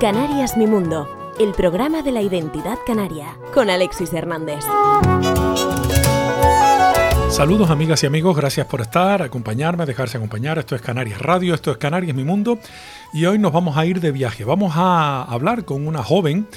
[0.00, 1.08] Canarias Mi Mundo,
[1.38, 4.64] el programa de la identidad canaria, con Alexis Hernández.
[7.28, 10.58] Saludos amigas y amigos, gracias por estar, acompañarme, dejarse acompañar.
[10.58, 12.58] Esto es Canarias Radio, esto es Canarias Mi Mundo
[13.12, 14.44] y hoy nos vamos a ir de viaje.
[14.44, 16.48] Vamos a hablar con una joven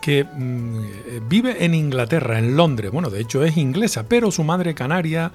[0.00, 2.90] que mm, vive en Inglaterra, en Londres.
[2.90, 5.32] Bueno, de hecho es inglesa, pero su madre canaria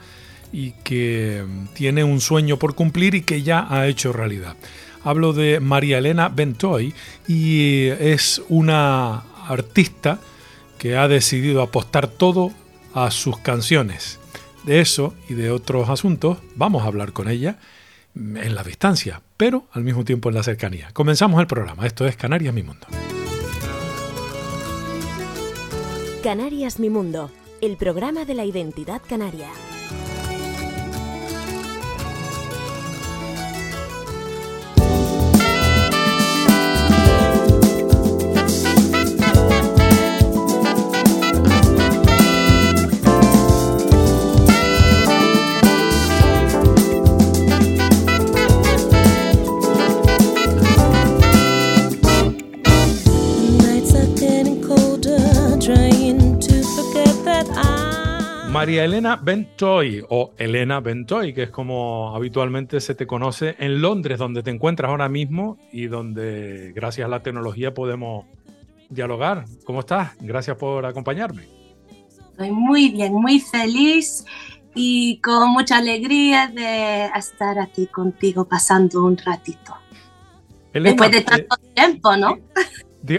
[0.51, 4.55] y que mm, tiene un sueño por cumplir y que ya ha hecho realidad.
[5.03, 6.93] Hablo de María Elena Bentoy
[7.27, 10.19] y es una artista
[10.79, 12.51] que ha decidido apostar todo
[12.93, 14.19] a sus canciones.
[14.63, 17.59] De eso y de otros asuntos vamos a hablar con ella
[18.15, 20.89] en la distancia, pero al mismo tiempo en la cercanía.
[20.93, 21.85] Comenzamos el programa.
[21.85, 22.87] Esto es Canarias Mi Mundo.
[26.25, 27.29] Canarias Mi Mundo,
[27.61, 29.47] el programa de la identidad canaria.
[58.65, 64.17] María Elena Bentoy o Elena Bentoy, que es como habitualmente se te conoce en Londres,
[64.17, 68.25] donde te encuentras ahora mismo y donde gracias a la tecnología podemos
[68.89, 69.45] dialogar.
[69.65, 70.13] ¿Cómo estás?
[70.19, 71.47] Gracias por acompañarme.
[72.31, 74.25] Estoy muy bien, muy feliz
[74.73, 79.75] y con mucha alegría de estar aquí contigo pasando un ratito.
[80.73, 82.39] Después de tanto eh, tiempo, ¿no?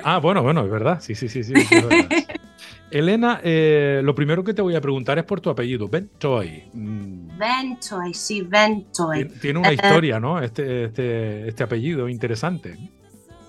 [0.03, 1.01] ah, bueno, bueno, es verdad.
[1.01, 1.55] Sí, sí, sí, sí.
[2.91, 6.65] Elena, eh, lo primero que te voy a preguntar es por tu apellido, Bentoy.
[6.73, 7.37] Mm.
[7.37, 9.29] Bentoy, sí, Bentoy.
[9.41, 10.41] Tiene una eh, historia, ¿no?
[10.41, 12.79] Este, este, este, apellido interesante.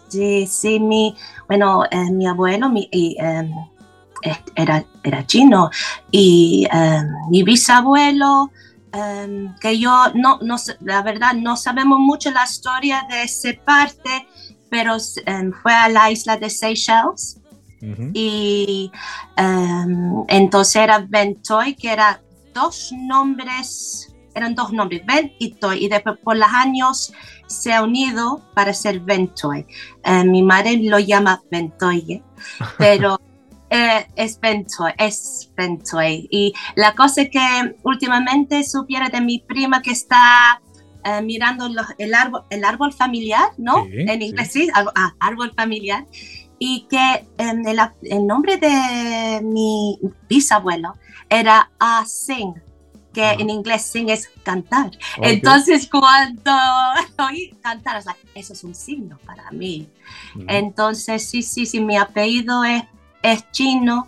[0.08, 1.16] Sí, sí, mi,
[1.48, 3.52] bueno, eh, mi abuelo mi, em,
[4.56, 5.70] era, era chino
[6.10, 8.52] y em, mi bisabuelo,
[8.92, 14.28] em, que yo, no, no, la verdad, no sabemos mucho la historia de esa parte,
[14.70, 14.98] pero
[15.62, 17.40] fue a la isla de Seychelles
[18.14, 18.92] y
[19.36, 22.18] em, entonces era Bentoy, que eran
[22.54, 27.14] dos nombres, eran dos nombres, Ben y Toy, y después por los años
[27.46, 29.66] se ha unido para ser Bentoy.
[30.04, 32.24] Eh, mi madre lo llama Bentoy,
[32.78, 33.20] pero
[33.70, 36.28] eh, es Bentoy, es Bentoy.
[36.32, 40.62] Y la cosa es que últimamente supiera de mi prima que está
[41.04, 41.68] eh, mirando
[41.98, 43.86] el, árbol, el árbol familiar, ¿no?
[43.86, 46.06] en inglés sí, ah, árbol familiar
[46.60, 50.96] y que em, el, nombre de mi bisabuelo
[51.30, 52.54] era A Sing,
[53.14, 54.92] que en inglés sing es cantar.
[55.18, 56.52] Entonces cuando
[57.28, 58.02] oí cantar,
[58.36, 59.90] eso es un signo para mí.
[60.48, 62.84] Entonces sí, sí, sí, mi apellido es,
[63.24, 64.08] es chino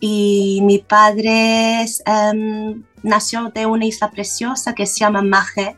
[0.00, 5.76] y mi padre em, nació de una isla preciosa que se llama Maje,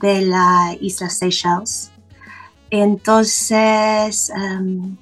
[0.00, 1.92] de la isla Seychelles.
[2.70, 4.96] Entonces, em,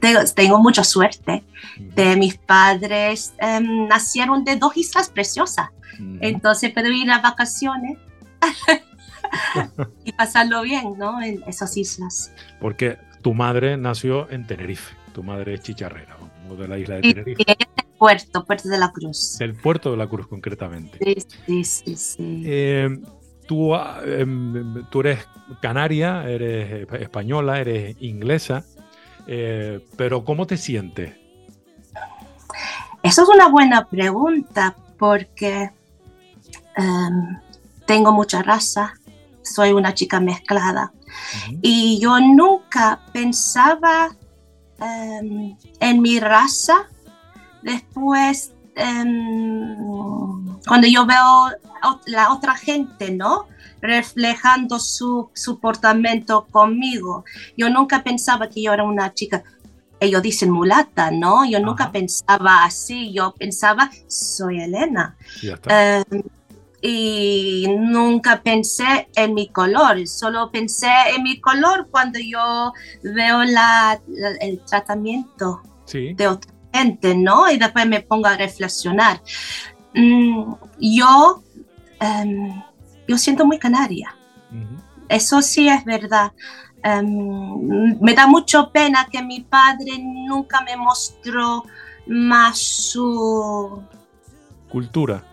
[0.00, 1.44] tengo, mucha suerte.
[1.78, 5.70] De mis padres em, nacieron de dos islas preciosas.
[6.20, 7.98] Entonces puedo ir a vacaciones
[10.04, 11.22] y pasarlo bien, ¿no?
[11.22, 12.32] En esas islas.
[12.60, 14.94] Porque tu madre nació en Tenerife.
[15.12, 16.16] Tu madre es chicharrera,
[16.58, 17.44] de la isla de Tenerife.
[17.46, 17.56] Sí,
[17.98, 19.40] puerto, Puerto de la Cruz.
[19.40, 20.98] El puerto de la Cruz, concretamente.
[21.46, 22.42] Sí, sí, sí.
[22.44, 22.98] Eh,
[23.46, 25.20] tú, ah, em, tú eres
[25.62, 28.64] canaria, eres española, eres inglesa.
[29.26, 31.14] Eh, pero ¿cómo te sientes?
[33.02, 35.70] Eso es una buena pregunta porque
[36.76, 37.38] em,
[37.86, 38.94] tengo mucha raza,
[39.42, 40.92] soy una chica mezclada
[41.60, 44.14] y yo nunca pensaba
[44.80, 46.88] em, en mi raza
[47.62, 49.76] después em,
[50.66, 51.50] cuando yo veo
[52.06, 53.46] la otra gente, ¿no?
[53.84, 57.24] Reflejando su, su portamiento conmigo.
[57.54, 59.44] Yo nunca pensaba que yo era una chica,
[60.00, 61.44] ellos dicen mulata, ¿no?
[61.44, 65.16] Yo nunca pensaba así, yo pensaba, soy Elena.
[65.68, 66.22] Em,
[66.80, 72.72] y nunca pensé en mi color, solo pensé en mi color cuando yo
[73.02, 74.00] veo la,
[74.40, 77.50] el tratamiento de otra gente, ¿no?
[77.50, 79.20] Y después me pongo a reflexionar.
[79.94, 81.42] Mm, yo
[82.00, 82.62] em,
[83.06, 84.14] yo siento muy canaria.
[85.08, 86.32] Eso sí es verdad.
[86.82, 91.64] Em, me da mucho pena que mi padre nunca me mostró
[92.06, 93.82] más su,
[94.68, 95.24] cultura.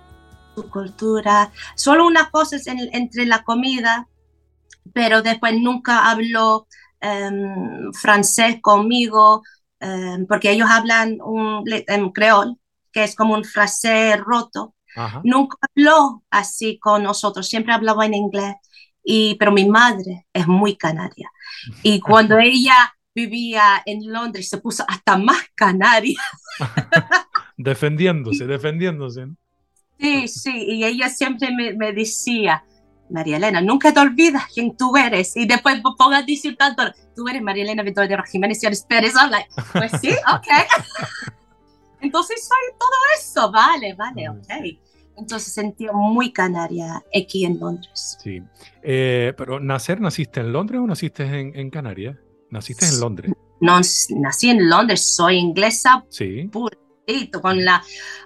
[0.55, 1.51] Su cultura.
[1.75, 4.07] Solo una cosa es entre la comida,
[4.93, 6.67] pero después nunca habló
[6.99, 9.43] em, francés conmigo,
[9.79, 12.57] em, porque ellos hablan un creol,
[12.91, 14.73] que es como un francés roto.
[15.23, 18.55] Nunca habló así con nosotros, siempre hablaba en inglés.
[19.03, 21.31] Y, pero mi madre es muy canaria.
[21.83, 26.19] Y cuando ella vivía en Londres, se puso hasta más canaria.
[27.57, 29.27] defendiéndose, defendiéndose.
[29.99, 32.63] Sí, sí, y ella siempre me, me, decía,
[33.11, 35.35] María Elena, nunca te olvidas quién tú eres.
[35.35, 36.83] Y después pongas decir tanto,
[37.15, 39.13] tú eres María Elena Victoria Jiménez y eres Pérez.
[39.29, 40.47] like, pues sí, ok.
[42.01, 44.79] Entonces soy todo eso, vale, vale, ok.
[45.17, 48.17] Entonces sentí muy canaria aquí en Londres.
[48.21, 48.41] Sí,
[48.81, 52.17] eh, pero ¿nacer naciste en Londres o naciste en, en Canarias?
[52.49, 53.31] Naciste en Londres.
[53.59, 53.79] No,
[54.15, 56.49] nací en Londres, soy inglesa sí.
[56.51, 56.77] pura
[57.41, 57.81] con la,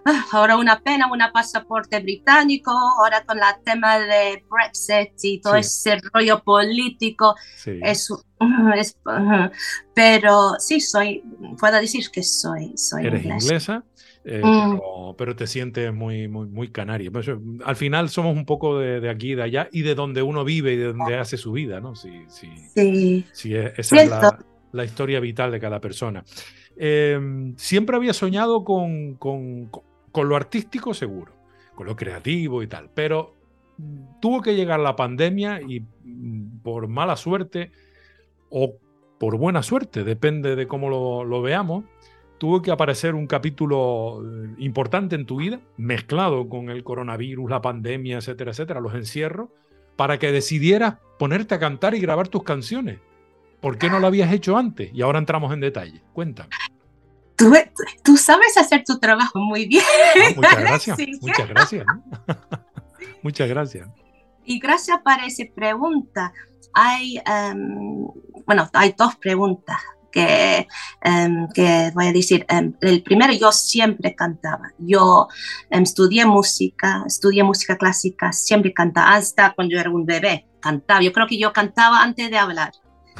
[0.06, 5.56] ah, ahora una pena, un pasaporte británico, ahora con el tema de Brexit y todo
[5.56, 7.36] ese rollo político,
[7.66, 8.10] es,
[8.76, 8.98] es,
[9.94, 11.24] pero sí, soy,
[11.60, 13.84] puedo decir que soy, soy Eres inglesa.
[14.28, 14.80] Eh, mm.
[15.18, 17.12] pero, te sientes muy, muy, muy canaria.
[17.12, 17.30] Pues,
[17.64, 20.44] al final somos un poco de, de, aquí y de allá y de donde uno
[20.44, 21.96] vive y de donde hace su vida, ¿no?
[21.96, 22.50] Sí, sí.
[22.74, 23.26] sí.
[23.32, 24.40] sí esa es la,
[24.72, 26.24] la, historia vital de cada persona.
[26.78, 29.70] Em, siempre había soñado con, con,
[30.12, 31.32] con, lo artístico seguro,
[31.74, 33.34] con lo creativo y tal, pero
[34.22, 37.72] tuvo que llegar la pandemia y mm, por mala suerte
[38.50, 38.76] o
[39.20, 41.86] por buena suerte, depende de cómo lo, lo veamos,
[42.38, 47.62] tuvo que aparecer un capítulo eh, importante en tu vida, mezclado con el coronavirus, la
[47.62, 49.50] pandemia, etcétera, etcétera, los encierros,
[49.96, 53.00] para que decidieras ponerte a cantar y grabar tus canciones.
[53.62, 54.92] ¿Por qué no lo habías hecho antes?
[54.94, 56.02] Y ahora entramos en detalle.
[56.14, 56.50] Cuéntame.
[57.36, 57.54] Tú,
[58.04, 59.84] tú sabes hacer tu trabajo muy bien.
[60.16, 60.98] Ah, muchas gracias.
[61.22, 61.86] Muchas gracias.
[63.24, 63.90] muchas gracias.
[64.46, 66.32] Y gracias para esa pregunta.
[66.74, 68.08] Hay, em,
[68.46, 69.78] bueno, hay dos preguntas
[70.12, 70.68] que,
[71.02, 72.46] em, que voy a decir.
[72.48, 74.72] Em, el primero, yo siempre cantaba.
[74.78, 75.28] Yo
[75.70, 81.02] estudié música, estudié música clásica, siempre cantaba, hasta cuando yo era un bebé, cantaba.
[81.02, 82.72] Yo creo que yo cantaba antes de hablar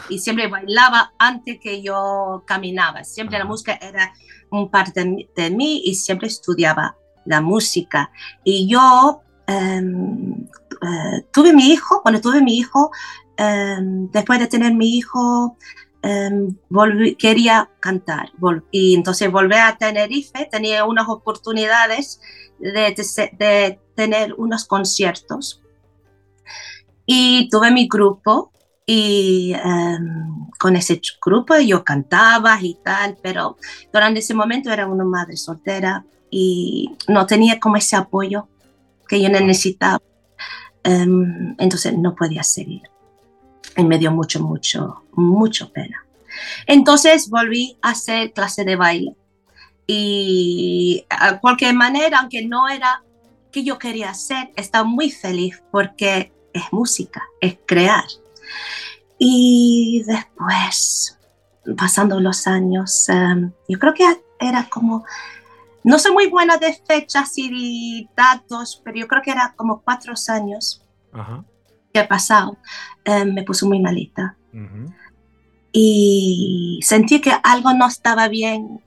[0.10, 3.04] y siempre bailaba antes que yo caminaba.
[3.04, 4.14] Siempre la música era
[4.50, 6.96] un parte de mí y siempre estudiaba
[7.26, 8.12] la música.
[8.44, 10.48] Y yo em,
[10.82, 12.92] eh, tuve mi hijo, cuando tuve mi hijo,
[13.38, 15.58] em, después de tener mi hijo,
[16.02, 16.56] em,
[17.18, 18.32] quería cantar.
[18.72, 22.22] y entonces volví a Tenerife, tenía unas oportunidades
[22.60, 22.96] de,
[23.38, 25.62] de tener unos conciertos.
[27.06, 28.52] Y tuve mi grupo
[28.86, 33.58] y em, con ese grupo yo cantaba y tal, pero
[33.92, 38.48] durante ese momento era una madre soltera y no tenía como ese apoyo
[39.08, 40.02] que yo necesitaba.
[40.84, 42.84] Em, entonces no podía seguir.
[43.76, 46.06] Y me dio mucho, mucho, mucho pena.
[46.68, 49.16] Entonces volví a hacer clase de baile.
[49.88, 53.04] Y de cualquier manera, aunque no era
[53.52, 58.06] que yo quería hacer, estaba muy feliz porque es música, es crear.
[59.18, 61.18] Y después,
[61.78, 64.06] pasando los años, em, yo creo que
[64.40, 65.06] era como,
[65.84, 70.14] no soy muy buena de fechas y datos, pero yo creo que era como cuatro
[70.28, 70.82] años
[71.94, 72.58] que ha pasado,
[73.06, 74.38] em, me puso muy malita.
[75.72, 78.82] Y sentí que algo no estaba bien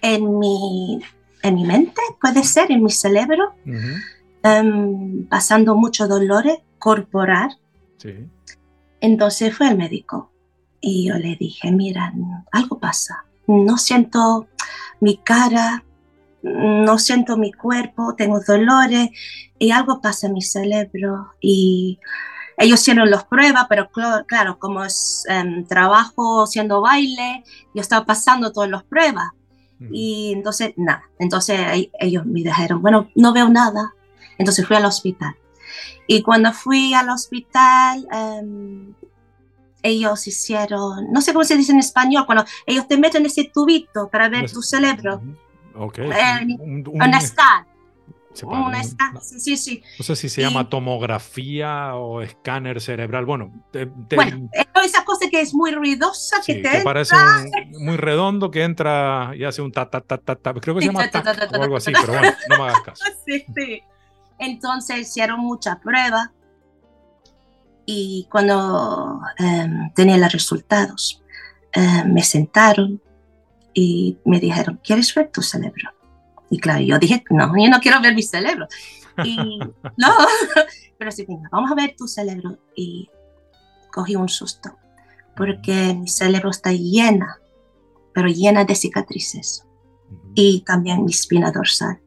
[0.00, 1.00] en mi,
[1.42, 3.54] en mi mente, puede ser, en mi cerebro,
[4.42, 7.56] em, pasando mucho dolores corporal.
[7.98, 8.28] Sí.
[9.02, 10.30] Entonces fue al médico
[10.80, 12.14] y yo le dije, mira,
[12.52, 13.24] algo pasa.
[13.48, 14.46] No siento
[15.00, 15.84] mi cara,
[16.42, 19.10] no siento mi cuerpo, tengo dolores
[19.58, 21.34] y algo pasa en mi cerebro.
[21.40, 21.98] Y
[22.56, 23.90] ellos hicieron las pruebas, pero
[24.26, 27.42] claro, como es em, trabajo haciendo baile,
[27.74, 29.30] yo estaba pasando todas las pruebas.
[29.90, 31.02] Y entonces, nada.
[31.18, 31.58] Entonces
[31.98, 33.92] ellos me dijeron, bueno, no veo nada.
[34.38, 35.34] Entonces fui al hospital.
[36.06, 38.94] Y cuando fui al hospital, em,
[39.82, 44.08] ellos hicieron, no sé cómo se dice en español, cuando ellos te meten ese tubito
[44.08, 45.22] para ver tu cerebro.
[45.74, 45.98] Ok.
[45.98, 47.66] Eh, un, una scan.
[48.44, 49.82] Una scan, sí, sí, sí.
[49.98, 53.26] No sé si se llama tomografía o escáner cerebral.
[53.26, 53.52] Bueno,
[54.14, 54.48] bueno
[54.82, 57.14] esa cosa que es muy ruidosa, que te parece
[57.78, 60.54] muy redondo, que entra y hace un ta, ta, ta, ta, ta.
[60.54, 61.22] Creo que se llama ta,
[61.52, 63.04] o algo así, pero bueno, no me hagas caso.
[63.26, 63.82] Sí, sí.
[64.42, 66.30] Entonces hicieron muchas pruebas
[67.86, 71.22] y cuando em, tenía los resultados,
[71.72, 73.00] em, me sentaron
[73.72, 75.90] y me dijeron, ¿quieres ver tu cerebro?
[76.50, 78.66] Y claro, yo dije, no, yo no quiero ver mi cerebro.
[79.24, 79.36] Y
[79.96, 80.08] no,
[80.98, 82.58] pero sí, venga, vamos a ver tu cerebro.
[82.74, 83.08] Y
[83.92, 84.76] cogí un susto,
[85.36, 87.38] porque mi cerebro está llena,
[88.12, 89.64] pero llena de cicatrices.
[90.34, 92.00] Y también mi espina dorsal.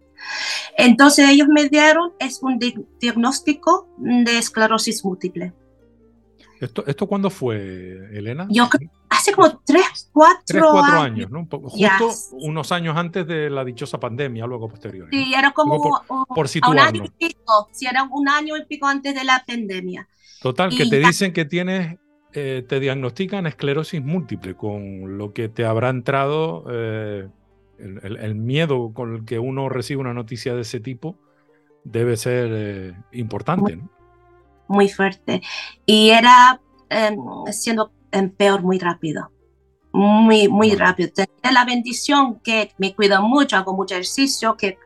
[0.78, 2.60] Entonces ellos me dieron es un
[3.00, 5.54] diagnóstico de esclerosis múltiple.
[6.60, 8.48] ¿Esto, ¿Esto cuándo fue, Elena?
[8.50, 8.70] Yo
[9.10, 11.30] hace como tres, cuatro, años.
[11.30, 11.48] ¿no?
[11.50, 15.08] Justo unos años antes de la dichosa pandemia, luego posterior.
[15.12, 19.14] Sí, era como por, un año y pico, sí, era un año y pico antes
[19.16, 20.08] de la pandemia.
[20.42, 21.98] Total, que te dicen que tienes,
[22.34, 27.28] eh, te diagnostican esclerosis múltiple, con lo que te habrá entrado eh,
[27.78, 31.18] el, miedo con el que uno recibe una noticia de ese tipo
[31.84, 33.76] debe ser eh, importante.
[33.76, 33.96] ¿no?
[34.68, 35.42] muy fuerte.
[35.86, 37.18] Y era em,
[37.52, 39.32] siendo en peor muy rápido.
[39.92, 41.10] Muy, muy rápido.
[41.14, 44.78] Tenía la bendición que me cuido mucho, hago mucho ejercicio, que,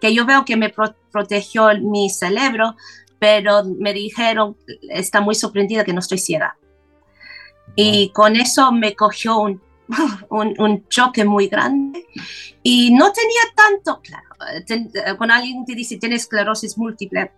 [0.00, 0.72] que yo veo que me
[1.10, 2.76] protegió mi cerebro,
[3.18, 4.56] pero me dijeron,
[4.90, 6.56] está muy sorprendida que no estoy ciega.
[7.74, 9.62] Y con eso me cogió un,
[10.30, 12.06] un, choque muy grande
[12.62, 17.32] y no tenía tanto, claro, con alguien te dice tienes esclerosis múltiple,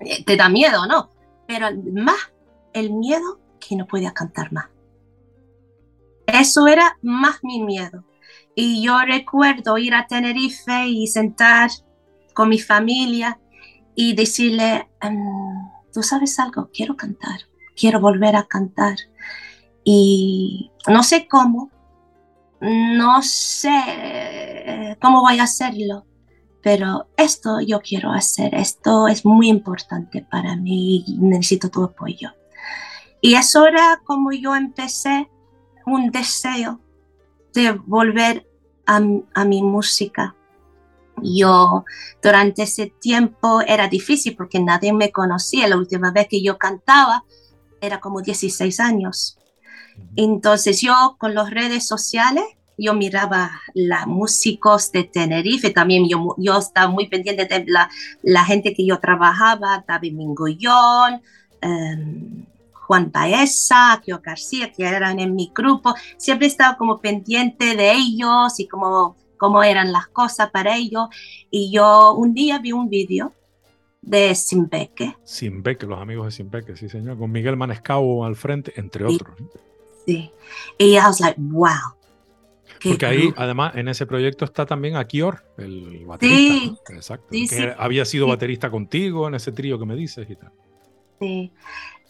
[0.00, 1.10] eh, te da miedo, ¿no?
[1.46, 2.32] pero más
[2.72, 4.66] el miedo que no podía cantar más.
[6.26, 8.04] Eso era más mi miedo.
[8.54, 11.70] Y yo recuerdo ir a Tenerife y sentar
[12.34, 13.38] con mi familia
[13.94, 15.16] y decirle, em,
[15.92, 17.40] tú sabes algo, quiero cantar,
[17.76, 18.96] quiero volver a cantar.
[19.84, 21.70] Y no sé cómo,
[22.60, 26.06] no sé eh, cómo voy a hacerlo,
[26.62, 32.32] pero esto yo quiero hacer, esto es muy importante para mí y necesito tu apoyo.
[33.20, 35.30] Y eso era como yo empecé
[35.86, 36.80] un deseo
[37.54, 38.46] de volver
[38.86, 40.34] a, mi música.
[41.22, 41.84] Yo
[42.22, 45.66] durante ese tiempo era difícil porque nadie me conocía.
[45.66, 47.24] La última vez que yo cantaba
[47.80, 49.38] era como 16 años.
[50.16, 52.44] Entonces yo con las redes sociales
[52.78, 57.88] yo miraba los músicos de Tenerife, también yo, yo estaba muy pendiente de la,
[58.22, 61.22] la gente que yo trabajaba, David Mingoyón,
[61.60, 67.92] em, Juan Baeza, Kio García, que eran en mi grupo, siempre estaba como pendiente de
[67.92, 71.08] ellos y cómo, cómo eran las cosas para ellos.
[71.50, 73.32] Y yo un día vi un vídeo
[74.02, 75.16] de Simbeque.
[75.24, 79.34] Simbeque, los amigos de Simbeque, sí señor, con Miguel Manescao al frente, entre otros.
[80.06, 80.30] Sí,
[80.78, 81.96] y I was like, wow,
[82.82, 86.82] porque ahí, además, en ese proyecto está también Akior, el baterista.
[86.86, 87.26] Sí, Exacto.
[87.30, 90.52] que había sido baterista contigo en ese trío que me dices y tal.
[91.20, 91.52] Sí.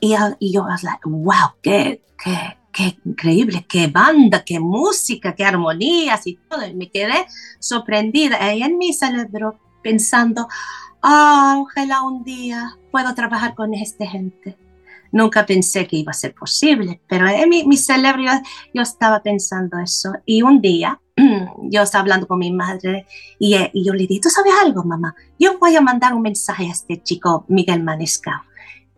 [0.00, 5.44] Y, y yo was like, wow, qué, qué, qué, increíble, qué banda, qué música, qué
[5.44, 6.66] armonías y todo.
[6.66, 7.26] Y me quedé
[7.58, 8.52] sorprendida.
[8.52, 10.48] Y en mi cerebro pensando,
[11.02, 14.56] ah, ojalá un día puedo trabajar con esta gente.
[15.16, 18.22] Nunca pensé que iba a ser posible, pero en mi, mi cerebro
[18.74, 20.12] yo, estaba pensando eso.
[20.26, 21.00] Y un día
[21.70, 23.06] yo estaba hablando con mi madre
[23.38, 25.14] y, y, yo le dije, ¿tú sabes algo, mamá?
[25.38, 28.42] Yo voy a mandar un mensaje a este chico, Miguel Manescao.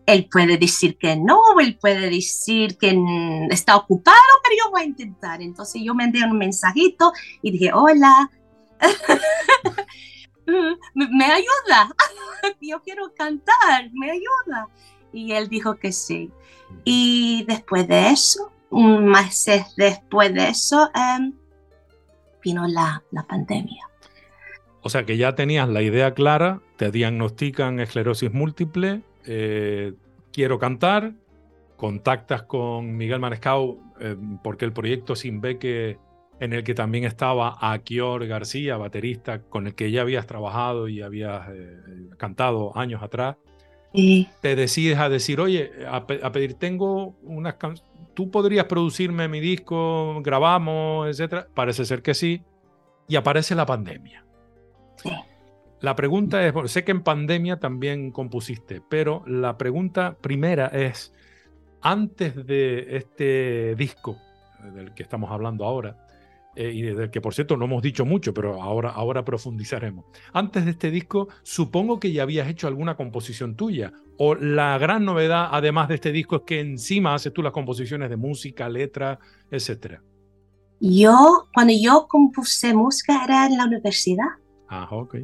[0.05, 3.01] Él puede decir que no, él puede decir que
[3.49, 5.41] está ocupado, pero yo voy a intentar.
[5.41, 8.29] Entonces yo mandé un mensajito y dije, hola,
[10.95, 11.95] ¿me ayuda?
[12.59, 14.67] yo quiero cantar, ¿me ayuda?
[15.13, 16.31] Y él dijo que sí.
[16.83, 21.33] Y después de eso, un mes después de eso, em,
[22.43, 23.89] vino la, la pandemia.
[24.81, 29.93] O sea que ya tenías la idea clara, te diagnostican esclerosis múltiple, eh,
[30.31, 31.13] quiero cantar,
[31.75, 35.97] contactas con Miguel Manescao em, porque el proyecto Sin Beque
[36.39, 41.01] en el que también estaba Akior García, baterista, con el que ya habías trabajado y
[41.01, 41.77] habías eh,
[42.17, 43.35] cantado años atrás,
[43.91, 47.55] te decides a decir, oye, a, pedir, tengo unas
[48.13, 51.47] tú podrías producirme mi disco, grabamos, etcétera.
[51.53, 52.43] Parece ser que sí.
[53.07, 54.25] Y aparece la pandemia.
[55.81, 61.13] La pregunta es, sé que en pandemia también compusiste, pero la pregunta primera es,
[61.81, 64.17] antes de este disco
[64.73, 65.95] del que estamos hablando ahora,
[66.55, 70.05] eh, y del que por cierto no hemos dicho mucho, pero ahora, ahora profundizaremos.
[70.33, 75.05] Antes de este disco, supongo que ya habías hecho alguna composición tuya, o la gran
[75.05, 79.19] novedad, además de este disco, es que encima haces tú las composiciones de música, letra,
[79.49, 80.01] etcétera.
[80.81, 84.27] Yo, cuando yo compuse música, era en la universidad.
[84.67, 85.15] Ah, ok.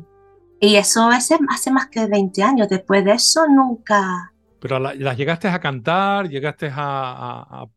[0.59, 2.69] Y eso hace, hace más que 20 años.
[2.69, 4.33] Después de eso, nunca,
[4.67, 7.67] pero las llegaste a cantar, llegaste a,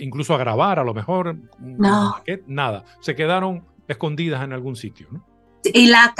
[0.00, 1.36] incluso a grabar a lo mejor.
[1.60, 2.16] No.
[2.48, 2.84] Nada.
[3.00, 5.24] Se quedaron escondidas en algún sitio, ¿no?
[5.62, 6.12] y la,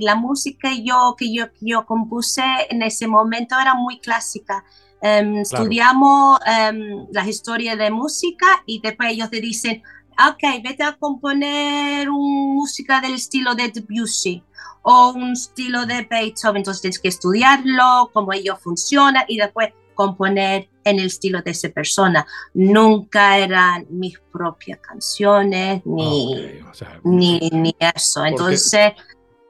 [0.00, 4.64] la música yo, que yo, yo compuse en ese momento era muy clásica.
[5.00, 9.80] Em, estudiamos um, la historia de música y después ellos te dicen,
[10.28, 14.42] ok, vete a componer música del estilo de Debussy
[14.82, 20.68] o un estilo de Beethoven, entonces tienes que estudiarlo, cómo ello funciona y después componer
[20.84, 22.26] en el estilo de esa persona.
[22.54, 26.60] Nunca eran mis propias canciones ni,
[27.02, 28.24] ni, ni, eso.
[28.24, 28.92] Entonces...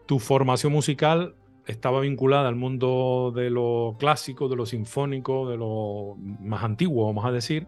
[0.06, 1.34] Tu formación musical
[1.66, 7.24] estaba vinculada al mundo de lo clásico, de lo sinfónico, de lo más antiguo, vamos
[7.26, 7.66] a decir,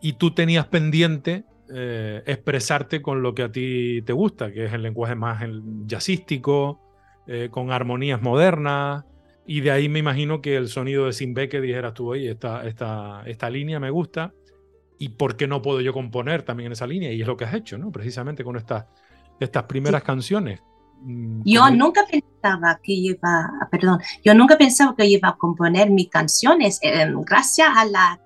[0.00, 4.72] y tú tenías pendiente eh, expresarte con lo que a ti te gusta, que es
[4.72, 5.42] el lenguaje más
[5.86, 6.80] jazzístico,
[7.26, 9.04] eh, con armonías modernas,
[9.46, 13.22] y de ahí me imagino que el sonido de Simbeque dijeras tú, oye, esta, esta,
[13.26, 14.32] esta línea me gusta,
[14.98, 17.44] y por qué no puedo yo componer también en esa línea, y es lo que
[17.44, 17.92] has hecho, ¿no?
[17.92, 18.86] Precisamente con estas,
[19.38, 20.60] estas primeras canciones.
[21.02, 26.08] Mm, yo nunca pensaba que iba, perdón, yo nunca pensaba que iba a componer mis
[26.08, 28.20] canciones, eh, gracias a la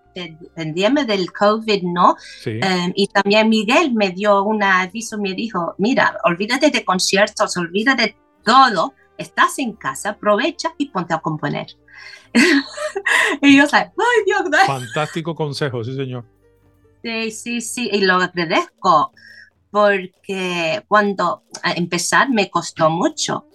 [0.55, 2.17] pandemia del COVID, ¿no?
[2.45, 8.03] Em, y también Miguel me dio un aviso, me dijo, mira, olvídate de conciertos, olvídate
[8.03, 11.67] de todo, estás en casa, aprovecha y ponte a componer.
[13.43, 13.91] y yo, ay
[14.27, 14.61] Dios mío.
[14.67, 16.25] Fantástico consejo, sí, señor.
[17.03, 19.13] Sí, sí, sí, y lo agradezco
[19.73, 23.47] porque cuando a empezar me costó mucho.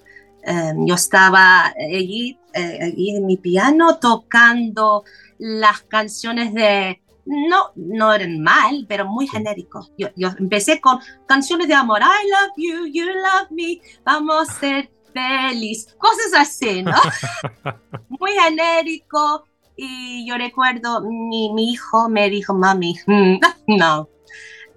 [0.44, 5.04] Em, yo estaba allí, eh, allí en mi piano tocando
[5.40, 9.92] las canciones de, no, no eran mal, pero muy genéricos.
[9.98, 14.54] Yo, yo, empecé con canciones de amor, I love you, you love me, vamos a
[14.54, 16.94] ser feliz, cosas así, ¿no?
[18.10, 19.46] muy genérico.
[19.76, 22.96] Y yo recuerdo, mi, mi hijo me dijo, mami,
[23.68, 24.10] no,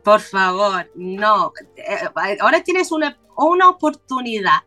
[0.05, 1.53] por favor, no.
[1.77, 4.63] Eh, ahora tienes una, una oportunidad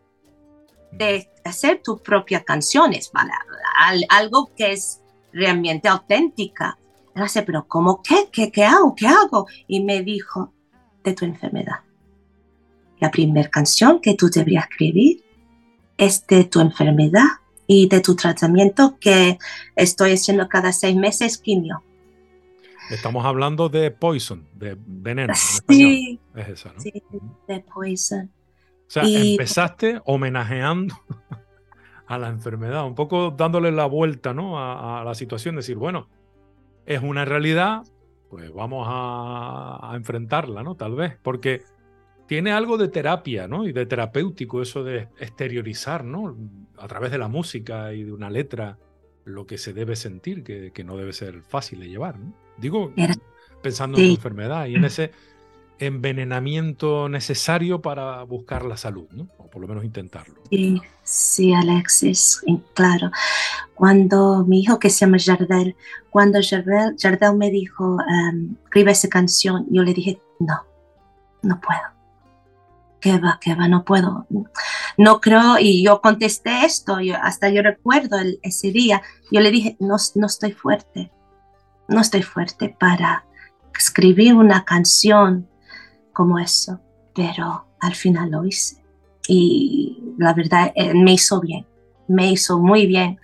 [0.92, 3.32] de hacer tus propias canciones, ¿vale?
[4.10, 5.03] algo que es
[5.34, 6.78] realmente auténtica.
[7.16, 8.30] No sé, pero ¿cómo qué?
[8.32, 8.96] ¿Qué, qué hago?
[8.96, 9.48] ¿Qué hago?
[9.68, 10.54] Y me dijo,
[11.04, 11.82] de tu enfermedad.
[13.00, 15.24] La primera canción que tú deberías escribir
[15.98, 17.28] es de tu enfermedad
[17.68, 19.38] y de tu tratamiento que
[19.76, 21.84] estoy haciendo cada seis meses quimio.
[22.90, 25.34] Estamos hablando de Poison, de veneno.
[25.36, 26.80] sí, es esa, ¿no?
[26.80, 26.92] Sí,
[27.48, 28.32] de Poison.
[28.88, 30.96] O sea, empezaste homenajeando
[32.08, 34.60] a la enfermedad, un poco dándole la vuelta ¿no?
[34.60, 36.10] a, la situación, decir, bueno,
[36.86, 37.84] es una realidad,
[38.30, 40.76] pues vamos a, enfrentarla, ¿no?
[40.76, 41.62] Tal vez, porque
[42.28, 43.68] tiene algo de terapia, ¿no?
[43.68, 46.36] Y de terapéutico eso de exteriorizar, ¿no?
[46.78, 48.78] A través de la música y de una letra,
[49.24, 52.34] lo que se debe sentir, que, que no debe ser fácil de llevar, ¿no?
[52.58, 52.92] Digo,
[53.62, 55.12] pensando en la enfermedad y en ese
[55.80, 59.28] envenenamiento necesario para buscar la salud, ¿no?
[59.38, 60.42] O por lo menos intentarlo.
[60.50, 62.42] Sí, sí, Alexis,
[62.74, 63.12] claro.
[63.76, 65.76] Cuando mi hijo que se llama Jardel,
[66.10, 70.64] cuando Jardel, Jardel me dijo, um, escribe esa canción, yo le dije, no,
[71.42, 71.82] no puedo.
[73.00, 73.68] ¿Qué va, qué va?
[73.68, 74.26] No puedo.
[74.98, 79.76] No creo, y yo contesté esto, yo, hasta yo recuerdo ese día, yo le dije,
[79.80, 81.12] no, no estoy fuerte,
[81.88, 83.26] no estoy fuerte para
[83.78, 85.50] escribir una canción
[86.14, 86.80] como eso,
[87.14, 88.83] pero al final lo hice.
[89.28, 91.66] Y la verdad eh, me hizo bien,
[92.08, 93.20] me hizo muy bien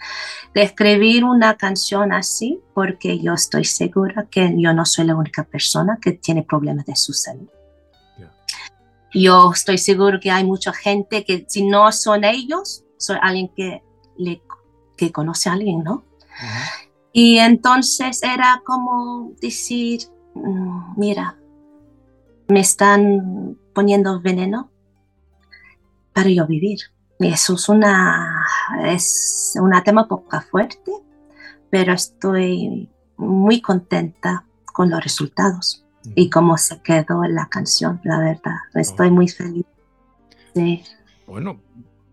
[0.54, 5.44] de escribir una canción así, porque yo estoy segura que yo no soy la única
[5.44, 7.48] persona que tiene problemas de su salud.
[9.12, 13.82] Yo estoy seguro que hay mucha gente que si no son ellos, soy alguien que,
[14.18, 14.42] le,
[14.98, 16.04] que conoce a alguien, ¿no?
[17.12, 20.02] Y entonces era como decir,
[20.36, 21.40] mm, mira,
[22.48, 24.70] me están poniendo veneno
[26.14, 26.80] para yo vivir.
[27.20, 28.46] Y eso es una,
[28.86, 30.92] es una tema poco fuerte,
[31.70, 38.56] pero estoy muy contenta con los resultados y cómo se quedó la canción, la verdad.
[38.74, 39.66] Estoy muy feliz.
[40.56, 40.84] Sí.
[41.28, 41.60] Bueno,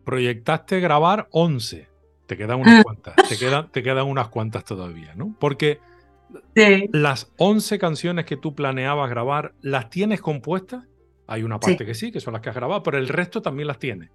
[0.05, 1.89] proyectaste grabar 11.
[2.27, 3.15] Te quedan unas cuantas.
[3.29, 5.35] Te quedan, te quedan unas cuantas todavía, ¿no?
[5.39, 5.81] Porque
[6.93, 10.85] las 11 canciones que tú planeabas grabar, ¿las tienes compuestas?
[11.27, 13.69] Hay una parte que sí, que son las que has grabado, pero el resto también
[13.69, 14.11] las tienes.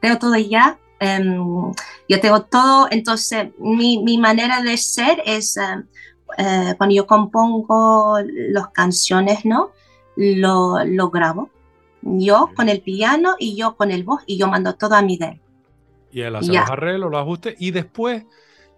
[0.00, 0.78] Tengo todo ya.
[0.98, 1.72] Em,
[2.08, 5.58] yo tengo todo, entonces mi, mi manera de ser es
[6.38, 9.72] eh, cuando yo compongo las canciones, ¿no?
[10.16, 11.50] Lo, lo grabo.
[12.02, 15.40] Yo con el piano y yo con el voz y yo mando todo a Miguel.
[16.12, 18.24] Y él hace los arreglos, los ajustes y después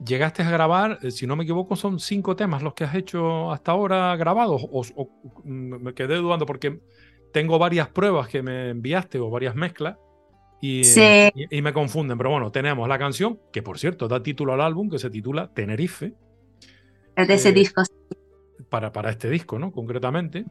[0.05, 3.53] llegaste a grabar, eh, si no me equivoco, son cinco temas los que has hecho
[3.53, 5.09] hasta ahora grabados, o,
[5.45, 6.81] mm, me quedé dudando porque
[7.33, 9.97] tengo varias pruebas que me enviaste o varias mezclas,
[10.61, 11.01] Y, Sí.
[11.01, 14.55] eh, y- y me confunden, pero bueno, tenemos la canción, que por cierto da título
[14.55, 16.15] al álbum, que se titula Tenerife,
[17.17, 17.83] de ese Eh, disco.
[18.69, 19.71] para, para este disco, ¿no?
[19.71, 20.45] Concretamente.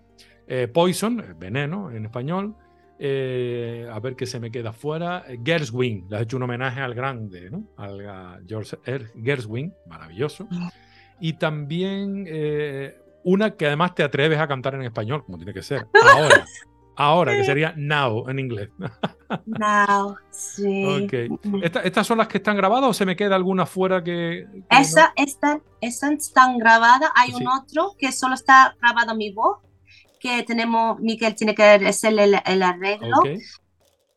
[0.47, 2.55] Eh, Poison, eh, Veneno en español.
[2.99, 5.25] A ver qué se me queda fuera.
[5.43, 7.65] Gershwin, le has hecho un homenaje al grande, ¿no?
[7.75, 10.47] Al a George Er- Gershwin, maravilloso.
[11.19, 12.25] Y también
[13.27, 15.85] una que además te atreves a cantar en español, como tiene que ser.
[16.15, 16.45] Ahora.
[16.99, 18.69] Ahora, que sería now en inglés.
[19.45, 21.07] Now, sí.
[21.43, 21.63] Mm.
[21.63, 24.47] Esta- ¿Estas son las que están grabadas o se me queda alguna fuera que.?
[24.51, 24.63] que?
[24.79, 27.11] Esa, esta, esas están grabadas.
[27.15, 27.35] Hay Sí.
[27.35, 29.59] un otro que solo está grabado mi voz,
[30.19, 33.17] que tenemos, Miguel tiene que hacer el, el arreglo.
[33.19, 33.27] Ok.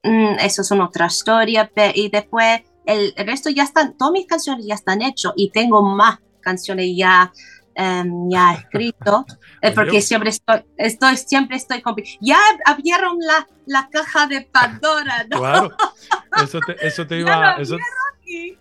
[0.03, 1.71] Mm, eso es una otra historia.
[1.95, 5.83] Y después el, el resto ya están, todas mis canciones ya están hechas y tengo
[5.83, 7.31] más canciones ya,
[7.75, 9.25] em, ya escrito.
[9.75, 11.95] porque siempre estoy, estoy, siempre estoy con...
[12.21, 15.39] Ya abrieron la, la caja de Pandora, ¿no?
[15.39, 15.71] Claro.
[16.43, 17.57] Eso te, eso te iba.
[17.57, 17.77] eso-
[18.25, 18.57] Y-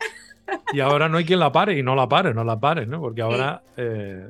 [0.74, 3.00] y ahora no hay quien la pare y no la pares, no la pares, ¿no?
[3.00, 4.28] Porque ahora eh,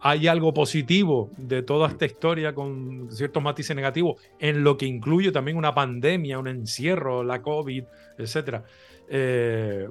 [0.00, 5.32] hay algo positivo de toda esta historia con ciertos matices negativos, en lo que incluye
[5.32, 7.82] también una pandemia, un encierro, la COVID,
[8.16, 8.62] etcétera.
[9.08, 9.88] Eh,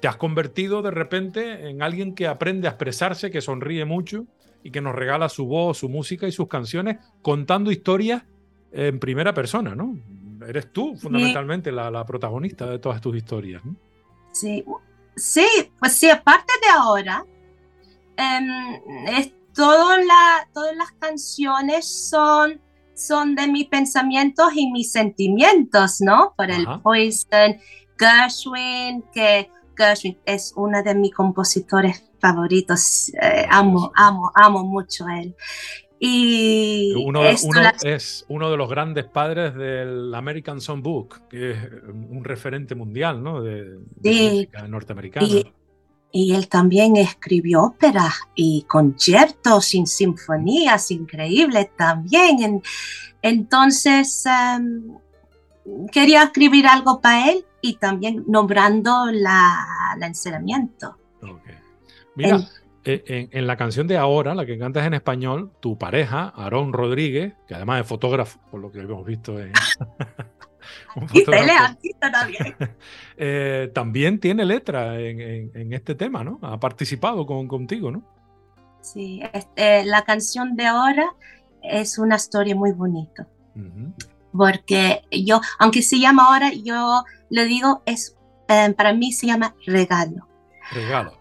[0.00, 4.26] te has convertido de repente en alguien que aprende a expresarse, que sonríe mucho
[4.62, 8.24] y que nos regala su voz, su música y sus canciones contando historias
[8.72, 9.96] en primera persona, ¿no?
[10.46, 13.76] Eres tú fundamentalmente la, la protagonista de todas tus historias, ¿no?
[14.32, 14.64] Sí,
[15.16, 15.46] sí,
[15.78, 17.24] pues sí, aparte de ahora,
[18.16, 22.60] em, es todo la, todas las canciones son,
[22.94, 26.34] son de mis pensamientos y mis sentimientos, ¿no?
[26.36, 26.82] Por el Ajá.
[26.82, 27.56] Poison,
[27.98, 33.10] Gershwin, que Gershwin es uno de mis compositores favoritos.
[33.20, 35.34] eh, amo, amo, amo mucho a él.
[35.98, 41.52] Y Uno, de- uno la- es uno de los grandes padres del American Songbook, que
[41.52, 41.58] es
[41.92, 43.40] un referente mundial, ¿no?
[43.42, 44.30] De, de Sí.
[44.30, 45.26] música norteamericana.
[45.26, 45.52] Y,
[46.12, 52.42] y él también escribió óperas y conciertos y sinfonías increíbles también.
[52.42, 52.62] En-
[53.22, 54.96] entonces, em,
[55.90, 59.64] quería escribir algo para él y también nombrando la,
[59.98, 60.98] la encerramiento.
[62.14, 62.46] Mira, El-
[62.84, 66.74] eh, en, en la canción de ahora, la que cantas en español, tu pareja, Aarón
[66.74, 69.52] Rodríguez, que además es fotógrafo, por lo que hemos visto en.
[71.58, 72.54] artista también.
[73.16, 76.38] eh, también tiene letra en, en- en este tema, ¿no?
[76.42, 78.02] Ha participado con, contigo, ¿no?
[78.82, 81.06] Sí, este, la canción de ahora
[81.62, 83.26] es una historia muy bonita.
[84.36, 88.16] Porque yo, aunque se llama ahora, yo le digo, es,
[88.48, 90.26] eh, para mí se llama regalo,
[90.72, 91.12] Regalo.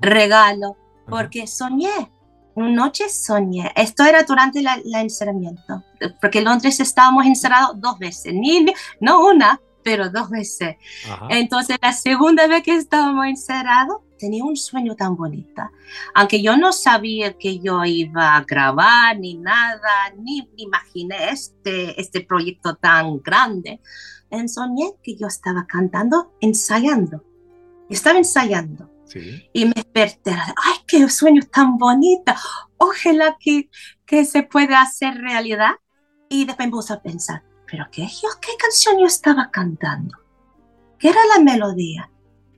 [0.00, 1.06] regalo, Ajá.
[1.10, 2.10] porque soñé,
[2.54, 5.82] una noche soñé, esto era durante la encerramiento,
[6.20, 10.76] porque en Londres estábamos encerrados dos veces, ni, ni- no una, pero dos veces.
[11.10, 11.26] Ajá.
[11.30, 15.62] Entonces la segunda vez que estábamos encerrados, tenía un sueño tan bonito,
[16.14, 22.20] aunque yo no sabía que yo iba a grabar ni nada, ni imaginé este, este
[22.20, 23.80] proyecto tan grande.
[24.46, 27.24] Soñé que yo estaba cantando, ensayando.
[27.90, 29.44] Estaba ensayando Sí.
[29.52, 30.30] y me desperté.
[30.30, 32.32] ¡Ay, qué sueño tan bonito!
[32.78, 33.68] Ojalá que,
[34.06, 35.72] que se pueda hacer realidad.
[36.28, 40.16] Y después me puse a pensar, ¿pero qué, yo, qué canción yo estaba cantando?
[40.98, 42.08] ¿Qué era la melodía?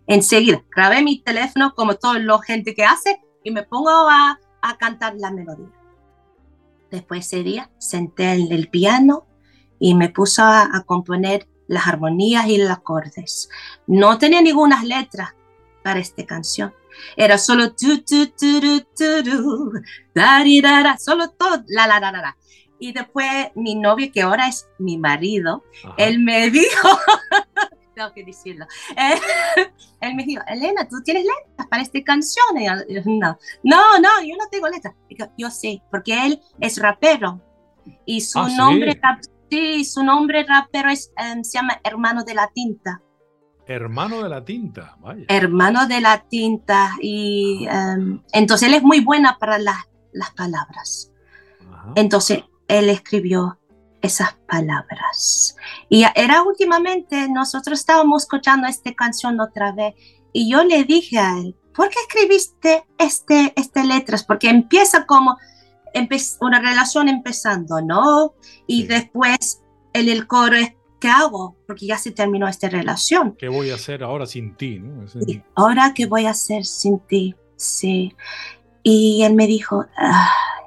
[0.06, 4.78] Enseguida grabé mi teléfono como toda la gente que hace y me pongo a, a
[4.78, 5.70] cantar la melodía.
[6.90, 9.26] Después ese día senté en el piano
[9.78, 13.48] y me puse a, a componer las armonías y los acordes.
[13.86, 15.34] No tenía ninguna letra
[15.82, 16.74] para esta canción.
[17.16, 19.72] Era solo tu, tu, tu, tu, tu, tu,
[20.14, 22.36] dari, da, da, solo todo, la, la, la, la, la.
[22.78, 25.94] Y después mi novio, que ahora es mi marido, Ajá.
[25.98, 26.88] él me dijo,
[27.94, 29.18] tengo que decirlo, él,
[30.00, 32.44] él me dijo, Elena, ¿tú tienes letras para esta canción?
[32.58, 34.94] Y yo, yo, no, no, no, yo no tengo letras.
[35.08, 37.40] Digo, yo sé, porque él es rapero
[38.06, 38.56] y su Ah, ¿sí?
[38.56, 43.00] nombre, rap- sí, su nombre rapero es, em, se llama Hermano de la Tinta.
[43.66, 45.24] Hermano de la tinta, vaya.
[45.28, 49.78] Hermano de la Tinta y em, entonces él es muy buena para las,
[50.12, 51.10] las palabras.
[51.72, 51.92] Ajá.
[51.94, 53.58] Entonces él escribió
[54.04, 55.56] esas palabras.
[55.88, 59.94] Y era últimamente, nosotros estábamos escuchando esta canción otra vez
[60.32, 64.24] y yo le dije a él, ¿por qué escribiste este, este letras?
[64.24, 65.36] Porque empieza como
[65.94, 68.34] empe- una relación empezando, ¿no?
[68.66, 68.88] Y Sí.
[68.88, 69.62] después
[69.92, 71.56] en el coro es, ¿qué hago?
[71.66, 73.34] Porque ya se terminó esta relación.
[73.38, 74.78] ¿Qué voy a hacer ahora sin ti?
[74.80, 75.04] ¿no?
[75.04, 77.34] Ese- Sí, Ahora, ¿qué voy a hacer sin ti?
[77.56, 78.14] Sí.
[78.82, 80.63] Y él me dijo, "Ay,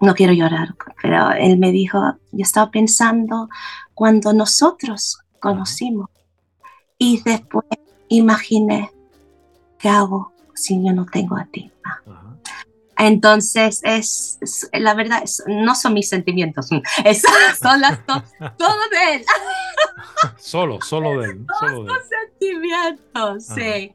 [0.00, 1.98] no quiero llorar, pero él me dijo,
[2.32, 3.48] yo estaba pensando
[3.94, 6.08] cuando nosotros conocimos.
[6.98, 7.66] Y después
[8.08, 8.90] imaginé,
[9.78, 11.70] ¿qué hago si yo no tengo a ti?
[12.96, 14.38] Entonces, es,
[14.74, 16.68] la verdad, no son mis sentimientos,
[17.04, 17.22] es,
[17.58, 18.22] son las todo
[18.90, 19.24] de él.
[20.38, 21.46] solo, solo de él.
[21.58, 21.92] Solo de
[22.38, 23.94] sentimientos, sí.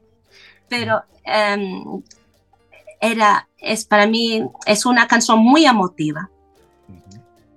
[0.68, 2.02] Pero em,
[3.10, 6.30] era, es para mí, es una canción muy emotiva.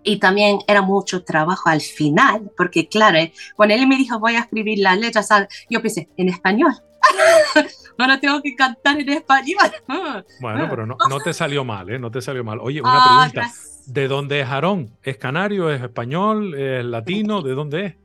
[0.02, 4.36] Y también era mucho trabajo al final, porque claro, eh, cuando él me dijo voy
[4.36, 5.30] a escribir las letras,
[5.70, 6.74] yo pensé, en español.
[7.98, 9.72] Ahora tengo que cantar en español.
[10.40, 12.00] Bueno, pero no, no te salió mal, ¿eh?
[12.00, 12.60] No te salió mal.
[12.62, 13.54] Oye, una ah, pregunta.
[13.86, 14.92] ¿De dónde es Aarón?
[15.04, 15.70] ¿Es canario?
[15.70, 16.56] ¿Es español?
[16.56, 17.42] ¿Es latino?
[17.42, 17.96] ¿De dónde es?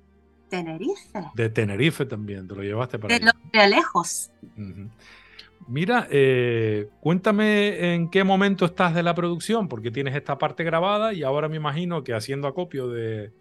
[0.49, 1.25] Tenerife.
[1.35, 4.31] De Tenerife también, te lo llevaste para De, de lejos.
[5.67, 11.15] Mira, eh, cuéntame en qué momento estás de la producción, porque tienes esta parte grabada
[11.15, 13.33] y ahora me imagino que haciendo acopio de,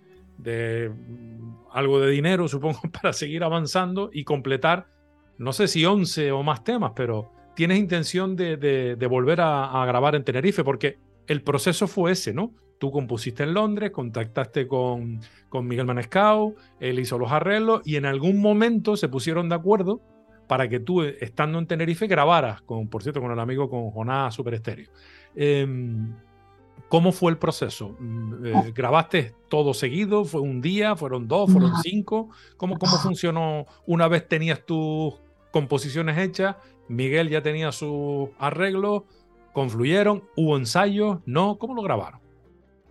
[1.71, 4.87] algo de dinero, supongo, para seguir avanzando y completar,
[5.37, 10.23] no sé si 11 o más temas, pero tienes intención de, volver a, grabar en
[10.23, 12.53] Tenerife, porque el proceso fue ese, ¿no?
[12.79, 18.05] Tú compusiste en Londres, contactaste con, con Miguel Manescao, él hizo los arreglos y en
[18.05, 20.01] algún momento se pusieron de acuerdo
[20.47, 24.35] para que tú, estando en Tenerife, grabaras, con, por cierto, con el amigo con Jonás
[24.35, 24.89] Super Estéreo.
[25.35, 26.13] Em,
[26.89, 27.95] ¿Cómo fue el proceso?
[27.99, 30.25] Mm, eh, ¿Grabaste todo seguido?
[30.25, 30.95] ¿Fue un día?
[30.95, 31.51] ¿Fueron dos?
[31.51, 32.29] ¿Fueron cinco?
[32.57, 35.15] ¿Cómo, cómo funcionó una vez tenías tus
[35.51, 36.55] composiciones hechas?
[36.87, 39.03] Miguel ya tenía sus arreglos,
[39.53, 41.57] confluyeron, hubo ensayos, ¿no?
[41.57, 42.22] ¿Cómo lo grabaron?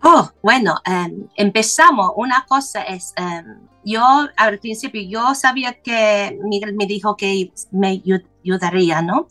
[0.04, 2.12] Oh, bueno, em, empezamos.
[2.16, 4.02] Una cosa es, em, yo
[4.36, 8.02] al principio yo sabía que Miguel me dijo que me
[8.42, 9.28] ayudaría, ¿no?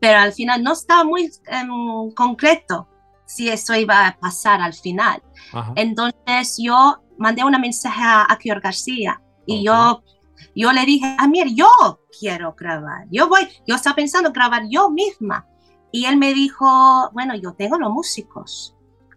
[0.00, 2.88] Pero al final no estaba muy em, concreto
[3.26, 5.22] si eso iba a pasar al final.
[5.74, 10.02] Entonces yo mandé una mensaje a, a García y yo,
[10.54, 11.68] yo le dije, Amir, yo
[12.18, 15.46] quiero grabar, yo voy, yo estaba pensando grabar yo misma.
[15.92, 18.75] Y él me dijo, bueno, yo tengo los músicos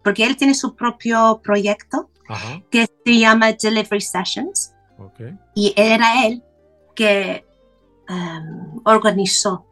[0.09, 2.09] porque él tiene su propio proyecto
[2.71, 4.73] que se llama Delivery Sessions.
[5.53, 6.43] Y era él
[6.95, 7.45] que
[8.09, 9.67] um, organizó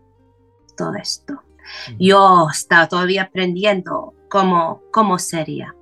[0.77, 1.41] todo esto.
[1.97, 5.73] Yo estaba todavía aprendiendo cómo, cómo sería.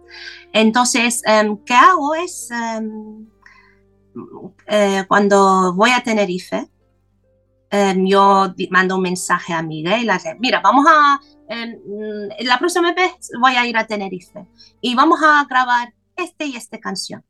[0.53, 2.15] Entonces, um, ¿qué hago?
[2.15, 3.27] Es um,
[4.67, 6.69] eh, cuando voy a Tenerife,
[8.05, 13.67] yo mando un mensaje a Miguel, mira, vamos a Mm, la próxima vez voy a
[13.67, 14.47] ir a Tenerife
[14.81, 17.23] y vamos a grabar este y esta canción.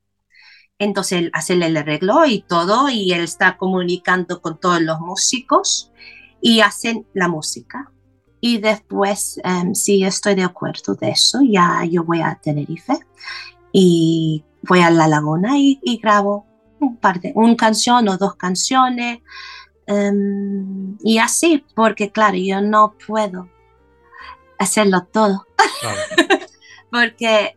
[0.80, 5.92] Entonces él hace el arreglo y todo y él está comunicando con todos los músicos
[6.42, 7.92] y hacen la música.
[8.42, 13.00] Y después, em, si estoy de acuerdo de eso, ya yo voy a Tenerife
[13.72, 16.46] y voy a la laguna y, grabo
[16.80, 19.20] un par de, una canción o dos canciones.
[19.88, 23.50] Em, y así, porque claro, yo no puedo
[24.60, 25.46] hacerlo todo.
[26.92, 27.56] porque,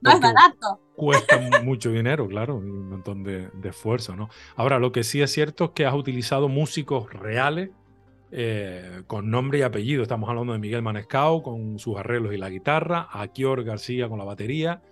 [0.00, 0.80] no es barato.
[0.96, 4.28] Cuesta mucho dinero, claro, un montón de, esfuerzo, ¿no?
[4.56, 7.70] Ahora, lo que sí es cierto es que has utilizado músicos reales
[8.30, 10.02] eh, con nombre y apellido.
[10.02, 14.24] Estamos hablando de Miguel Manescao con sus arreglos y la guitarra, Akior García con la
[14.24, 14.82] batería,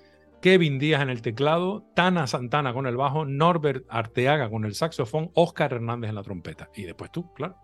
[0.40, 5.30] Kevin Díaz en el teclado, Tana Santana con el bajo, Norbert Arteaga con el saxofón,
[5.34, 6.68] Oscar Hernández en la trompeta.
[6.74, 7.56] Y después tú, claro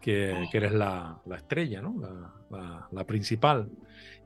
[0.00, 1.94] que, eres la, estrella, ¿no?
[2.90, 3.70] La, principal.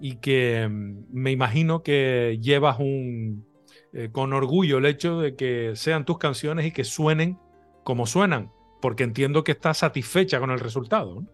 [0.00, 3.46] Y que mm, me imagino que llevas un,
[3.92, 7.38] eh, con orgullo el hecho de que sean tus canciones y que suenen
[7.84, 11.20] como suenan, porque entiendo que estás satisfecha con el resultado.
[11.20, 11.28] ¿no?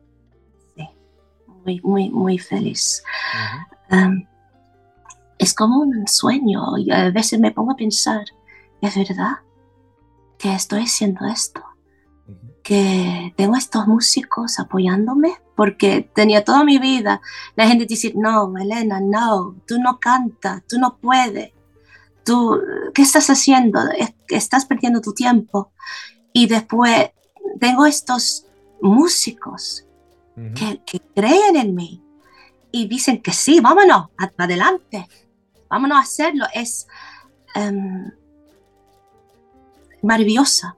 [0.76, 0.88] Sí,
[1.46, 3.02] muy, muy, muy feliz.
[5.38, 8.24] es como un sueño y a veces me pongo a pensar,
[8.80, 9.38] ¿es verdad
[10.38, 11.62] que estoy haciendo esto?
[12.70, 17.20] Que tengo estos músicos apoyándome, porque tenía toda mi vida
[17.56, 21.50] la gente dice, no, Elena, no, tú no cantas, tú no puedes,
[22.24, 22.60] tú,
[22.94, 23.80] ¿qué estás haciendo?
[24.28, 25.72] Estás perdiendo tu tiempo.
[26.32, 27.10] Y después
[27.58, 28.46] tengo estos
[28.80, 29.84] músicos
[30.54, 30.80] que,
[31.12, 32.00] creen en mí
[32.70, 35.08] y dicen que sí, vámonos, adelante,
[35.68, 36.46] vámonos a hacerlo.
[36.54, 36.86] Es
[37.56, 38.12] um,
[40.02, 40.76] maravillosa,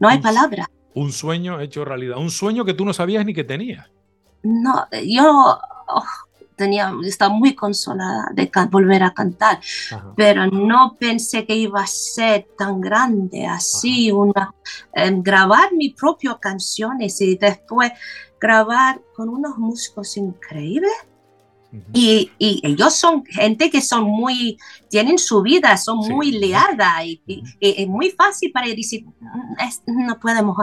[0.00, 3.44] no hay palabras un sueño hecho realidad, un sueño que tú no sabías ni que
[3.44, 3.86] tenías.
[4.42, 6.04] No, yo oh,
[6.56, 9.60] tenía, estaba muy consolada de volver a cantar,
[10.16, 14.54] pero no pensé que iba a ser tan grande así, una,
[15.18, 17.92] grabar mis propias canciones y después
[18.40, 20.92] grabar con unos músicos increíbles.
[21.92, 24.58] Y, y, ellos son gente que son muy,
[24.88, 27.20] tienen su vida, son muy liadas y,
[27.60, 30.56] es muy fácil para decir, mm, no podemos,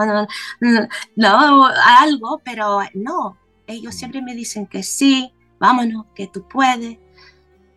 [0.60, 1.66] no, no,
[2.00, 6.98] algo, pero no, ellos siempre me dicen que sí, vámonos, que tú puedes.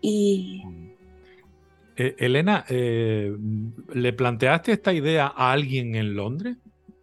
[0.01, 0.63] Y...
[1.95, 3.35] Eh, Elena, eh,
[3.93, 6.57] ¿le planteaste esta idea a alguien en Londres?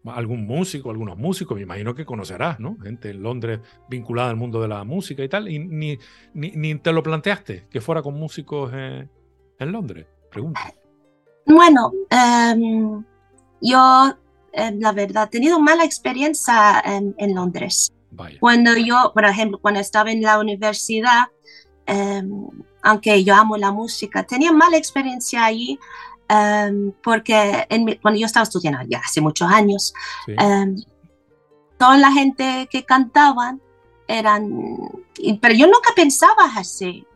[0.06, 2.76] Algún músico, algunos músicos, me imagino que conocerás, ¿no?
[2.82, 5.98] Gente en Londres vinculada al mundo de la música y tal, y ni,
[6.34, 9.08] ni, te lo planteaste que fuera con músicos eh,
[9.58, 10.06] en Londres.
[10.30, 10.60] Pregunta.
[11.46, 13.04] Bueno, em,
[13.60, 14.14] yo,
[14.52, 17.92] em, la verdad, he tenido mala experiencia en, Londres.
[18.40, 21.24] Cuando yo, por ejemplo, cuando estaba en la universidad,
[21.86, 22.48] em,
[22.82, 25.78] aunque yo amo la música, tenía mala experiencia allí
[26.28, 27.66] Em, porque
[28.00, 29.92] cuando yo estaba estudiando, ya hace muchos años,
[30.26, 30.76] em,
[31.78, 33.60] toda la gente que cantaban
[34.08, 34.48] eran,
[35.40, 37.06] pero yo nunca pensaba así,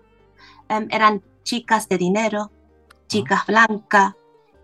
[0.69, 2.51] em, eran chicas de dinero,
[3.09, 4.15] chicas blancas,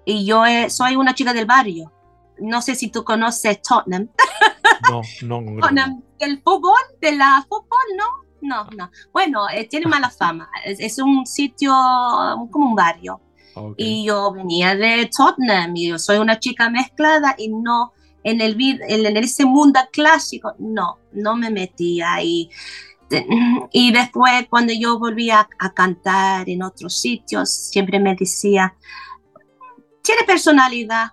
[0.04, 1.90] y yo soy una chica del barrio.
[2.38, 4.08] No sé si tú conoces Tottenham.
[5.22, 8.90] No, no, Tottenham, el fútbol, de la fútbol, no, no, no.
[9.12, 10.50] Bueno, eh, tiene mala fama.
[10.64, 11.72] Es, un sitio
[12.50, 13.20] como un barrio.
[13.76, 18.56] Y yo venía de Tottenham y yo soy una chica mezclada y no, en, el,
[18.60, 22.50] en ese mundo clásico, no, no me metía ahí.
[23.70, 28.74] Y después cuando yo volvía a, cantar en otros sitios, siempre me decía,
[30.02, 31.12] tiene personalidad,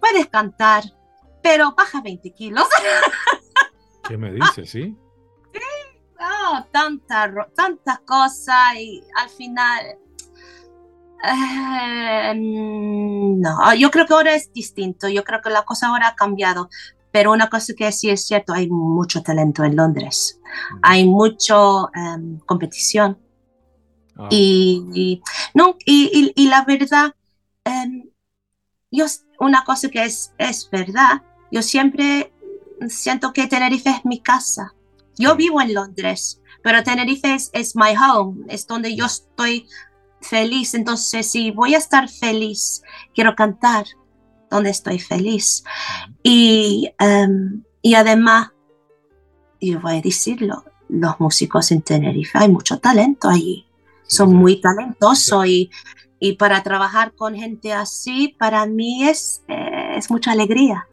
[0.00, 0.84] puedes cantar,
[1.42, 2.66] pero baja 20 kilos.
[4.08, 4.96] ¿Qué me dices, sí?
[5.52, 5.60] Sí,
[6.18, 9.98] oh, tantas tanta cosas y al final
[11.24, 16.14] eh, no, yo creo que ahora es distinto, yo creo que la cosa ahora ha
[16.14, 16.68] cambiado,
[17.10, 20.40] pero una cosa que sí es cierto, hay mucho talento en Londres,
[20.82, 21.56] hay mucha
[21.94, 23.18] em, competición.
[24.16, 24.28] Ah.
[24.30, 25.22] Y,
[25.54, 27.14] no, y, y, la verdad,
[27.64, 28.10] em,
[28.90, 29.06] yo,
[29.38, 32.32] una cosa que es, es verdad, yo siempre
[32.88, 34.74] siento que Tenerife es mi casa.
[35.16, 39.66] Yo vivo en Londres, pero Tenerife es, es my home, es donde yo estoy
[40.20, 40.74] feliz.
[40.74, 42.82] Entonces, si voy a estar feliz,
[43.14, 43.86] quiero cantar
[44.50, 45.64] donde estoy feliz.
[46.22, 48.50] Y, um, y además,
[49.60, 53.66] y voy a decirlo, los músicos en Tenerife, hay mucho talento allí.
[54.06, 55.70] Son muy talentosos y,
[56.18, 60.88] y, para trabajar con gente así, para mí es, eh, es mucha alegría.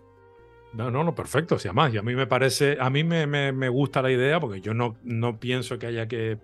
[0.74, 1.58] No, no, no, perfecto.
[1.58, 4.42] Si además, y a mí me parece, a mí me, me, me, gusta la idea
[4.42, 6.38] porque yo no, no pienso que haya que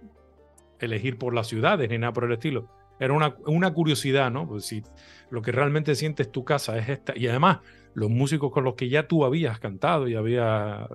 [0.81, 2.69] elegir por las ciudades ni nada por el estilo.
[2.99, 4.47] Era una, una curiosidad, ¿no?
[4.47, 4.83] Pues si
[5.29, 7.17] lo que realmente sientes tu casa es esta.
[7.17, 7.59] Y además,
[7.93, 10.87] los músicos con los que ya tú habías cantado y habías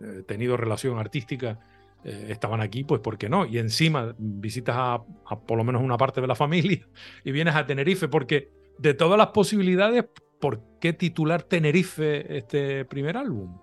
[0.00, 1.58] eh, tenido relación artística
[2.04, 3.46] eh, estaban aquí, pues ¿por qué no?
[3.46, 4.94] Y encima visitas a,
[5.26, 6.86] a, por lo menos una parte de la familia
[7.24, 10.04] y vienes a Tenerife, porque de todas las posibilidades,
[10.42, 13.56] ¿por qué titular Tenerife este primer álbum?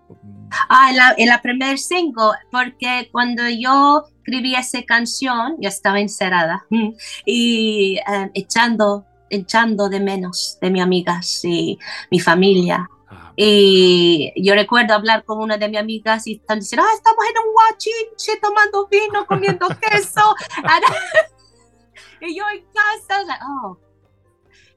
[0.69, 6.65] Ah, en la, primer single, porque cuando yo escribí esa canción, yo estaba encerrada
[7.25, 11.77] y eh, echando, echando de menos de mis amigas y
[12.09, 12.89] mi familia.
[13.09, 13.33] Ah.
[13.35, 17.37] Y yo recuerdo hablar con una de mis amigas y están diciendo, ah, estamos en
[17.45, 20.33] un guachinche tomando vino, comiendo queso.
[22.21, 23.77] y yo en casa, oh,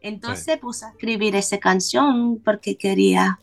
[0.03, 3.39] entonces puse a escribir esa canción porque quería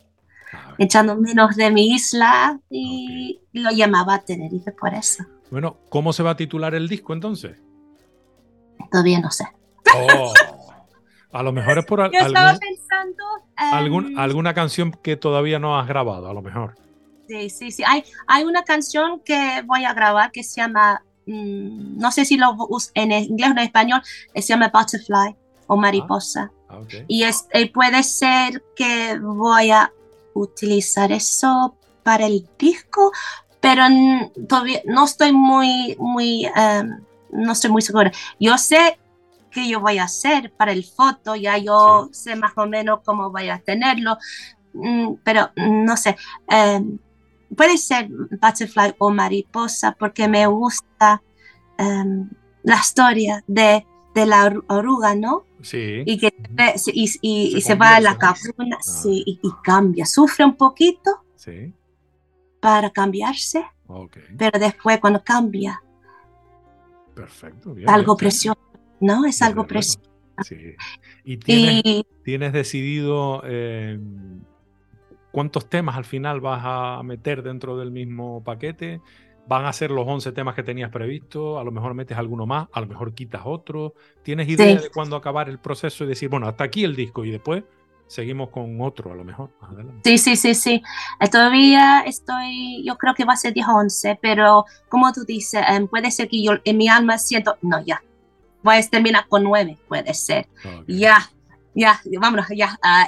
[0.78, 5.24] echando menos de mi isla y lo llamaba Tenerife por eso.
[5.52, 7.58] Bueno, ¿cómo se va a titular el disco entonces?
[8.92, 9.46] Todavía no sé.
[9.96, 10.34] Oh,
[11.32, 13.24] a lo mejor es por Yo estaba pensando,
[13.56, 16.76] algún, alguna canción que todavía no has grabado, a lo mejor.
[17.28, 17.84] Sí, sí, sí.
[17.86, 22.38] Hay, hay una canción que voy a grabar que se llama, mm, no sé si
[22.38, 22.56] lo
[22.96, 24.02] en inglés o en español,
[24.34, 25.36] se llama Butterfly
[25.70, 26.52] o mariposa.
[26.68, 29.94] Ah, y es, eh, puede ser que voy a
[30.34, 33.12] utilizar eso para el disco,
[33.60, 33.84] pero
[34.48, 37.00] todavía no estoy muy, muy, em,
[37.32, 38.12] no estoy muy segura.
[38.40, 39.00] Yo sé
[39.52, 43.30] que yo voy a hacer para el foto, ya yo sé más o menos cómo
[43.30, 44.18] voy a tenerlo,
[44.74, 46.18] mm, pero no sé.
[46.48, 46.98] Em,
[47.56, 51.22] puede ser butterfly o mariposa porque me gusta
[51.78, 52.30] em,
[52.64, 53.86] la historia de,
[54.20, 55.46] de la oruga, ¿no?
[55.62, 56.04] Sí.
[56.06, 56.34] Y, que,
[56.94, 58.84] y, se, va a la cafuna ah.
[58.84, 60.06] sí, y, cambia.
[60.06, 61.74] Sufre un poquito sí.
[62.60, 63.66] para cambiarse,
[64.38, 65.82] pero después cuando cambia,
[67.14, 68.60] Perfecto, algo precioso,
[69.02, 69.26] ¿no?
[69.26, 70.10] Es algo precioso.
[70.44, 70.76] Sí.
[71.26, 74.00] ¿Y tienes, tienes decidido eh,
[75.32, 79.02] cuántos temas al final vas a meter dentro del mismo paquete?
[79.50, 81.58] ¿Van a ser los 11 temas que tenías previsto?
[81.58, 83.96] A lo mejor metes alguno más, a lo mejor quitas otro.
[84.22, 87.32] ¿Tienes idea de cuándo acabar el proceso y decir, bueno, hasta aquí el disco y
[87.32, 87.64] después
[88.06, 89.52] seguimos con otro a lo mejor.
[90.04, 90.84] Sí, sí, sí, sí.
[91.20, 95.24] Eh, todavía estoy, yo creo que va a ser 10 o 11, pero como tú
[95.26, 98.04] dices, em, puede ser que yo en mi alma siento, no, ya,
[98.64, 100.48] voy a terminar con 9, puede ser.
[100.88, 101.30] Ya,
[101.76, 102.78] ya, vámonos, ya.
[102.82, 103.08] Ah,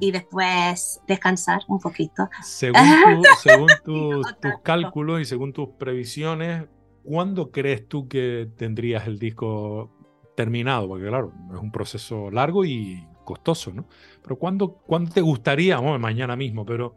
[0.00, 0.12] y, mm.
[0.12, 2.28] después descansar un poquito.
[2.42, 2.80] Según,
[3.42, 4.26] según tus
[4.62, 6.66] cálculos y según tus previsiones,
[7.04, 9.90] ¿cuándo crees tú que tendrías el disco
[10.36, 10.88] terminado?
[10.88, 13.86] Porque claro, es un proceso largo y costoso, ¿no?
[14.22, 16.96] Pero ¿cuándo, ¿cuándo te gustaría, bueno, mañana mismo, pero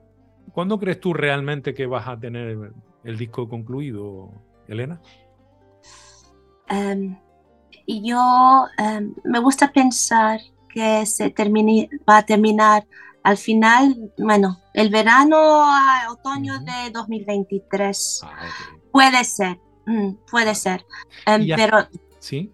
[0.51, 2.73] ¿cuándo crees tú realmente que vas a tener
[3.03, 4.31] el disco concluido,
[4.67, 4.99] Elena?
[6.71, 7.17] Um,
[7.87, 10.39] yo um, me gusta pensar
[10.73, 12.85] que se termine, va a terminar
[13.23, 18.21] al final, bueno, el verano a otoño de 2023.
[18.23, 18.49] Ah,
[18.91, 20.85] puede ser, mm, puede ser.
[21.25, 21.87] Um, pero
[22.19, 22.51] ¿Sí?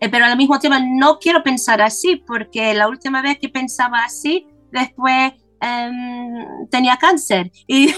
[0.00, 4.04] Eh, pero al mismo tiempo no quiero pensar así, porque la última vez que pensaba
[4.04, 7.92] así, después em, tenía cáncer y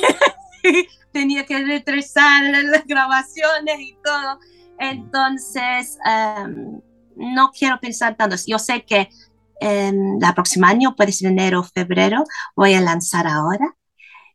[1.13, 4.39] tenía que retrasar las grabaciones y todo.
[4.79, 6.81] Entonces, em,
[7.17, 8.37] no quiero pensar tanto.
[8.47, 9.09] Yo sé que
[9.61, 12.25] el la próxima año, puede ser enero o febrero,
[12.57, 13.77] voy a lanzar ahora.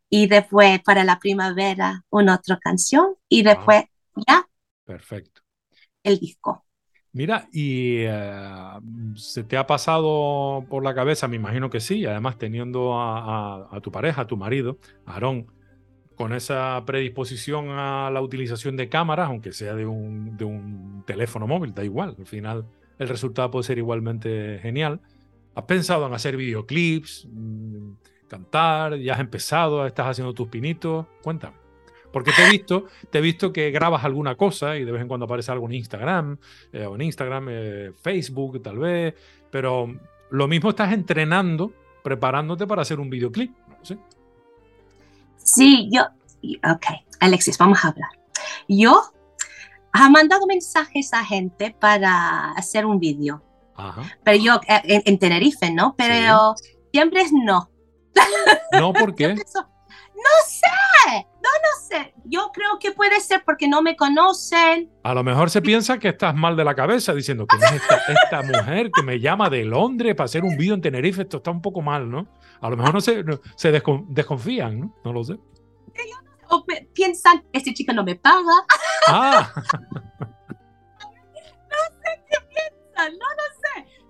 [0.10, 3.84] Y después para la primavera una otra canción y después
[4.28, 4.48] ya.
[4.86, 5.42] Perfecto.
[6.02, 6.66] El disco.
[7.12, 8.80] Mira, y eh,
[9.16, 13.92] se te ha pasado por la cabeza, me imagino que sí, además teniendo a, tu
[13.92, 15.48] pareja, a tu marido, Aarón,
[16.18, 21.86] con esa predisposición a la utilización de cámaras, aunque sea de un, teléfono móvil, da
[21.86, 22.66] igual, al final
[23.00, 25.00] el resultado puede ser igualmente genial.
[25.54, 27.92] ¿Has pensado en hacer videoclips, mm,
[28.28, 28.98] cantar?
[28.98, 29.86] ¿Ya has empezado?
[29.86, 31.06] ¿Estás haciendo tus pinitos?
[31.22, 31.56] Cuéntame.
[32.12, 35.08] Porque te he visto, te he visto que grabas alguna cosa y de vez en
[35.08, 36.38] cuando aparece algo en Instagram,
[36.74, 39.14] eh, Instagram, eh, Facebook tal vez,
[39.52, 39.94] pero
[40.32, 41.72] lo mismo estás entrenando,
[42.04, 43.52] preparándote para hacer un videoclip.
[45.48, 45.90] ¿Sí?
[45.92, 46.04] yo,
[46.64, 46.86] ok,
[47.20, 48.10] Alexis, vamos a hablar.
[48.68, 49.02] Yo
[49.94, 53.44] he mandado mensajes a gente para hacer un video.
[54.24, 55.96] Pero yo, eh, en, Tenerife, ¿no?
[55.96, 56.56] Pero
[56.92, 57.70] siempre es no.
[58.72, 59.36] No, ¿por qué?
[60.16, 62.14] no sé, no, no sé.
[62.26, 64.92] Yo creo que puede ser porque no me conocen.
[65.04, 67.82] A lo mejor se piensa que estás mal de la cabeza diciendo que es
[68.24, 71.22] esta, mujer que me llama de Londres para hacer un vídeo en Tenerife.
[71.24, 72.28] Esto está un poco mal, ¿no?
[72.62, 73.24] A lo mejor no se,
[73.56, 74.96] se desconfían, ¿no?
[75.04, 75.38] No lo sé.
[76.50, 78.54] O piensan, este chico no me paga.
[79.08, 79.52] Ah.
[79.56, 79.62] no
[82.02, 83.47] sé qué piensan, no sé.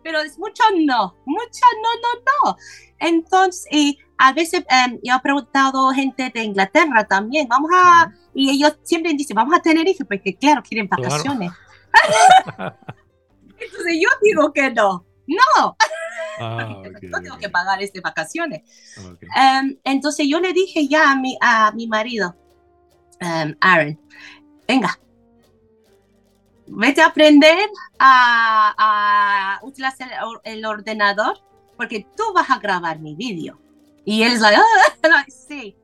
[0.07, 2.57] Pero es mucho no, mucho no, no, no.
[2.97, 8.49] Entonces, y a veces em, yo he preguntado gente de Inglaterra también, vamos a, y
[8.51, 11.51] ellos siempre dicen, vamos a tener hijos, porque claro, quieren vacaciones.
[13.59, 15.77] Entonces yo digo que no, no.
[16.39, 18.61] Ah, no tengo que pagar estas vacaciones.
[19.35, 22.33] Em, entonces yo le dije ya a mi, a mi marido,
[23.19, 23.99] um, Aaron,
[24.69, 24.97] venga,
[26.67, 30.09] vete a aprender a, a utilizar
[30.43, 31.39] el, ordenador
[31.75, 33.57] porque tú vas a grabar mi vídeo.
[34.05, 34.57] Y él es like,
[35.03, 35.75] ah, sí,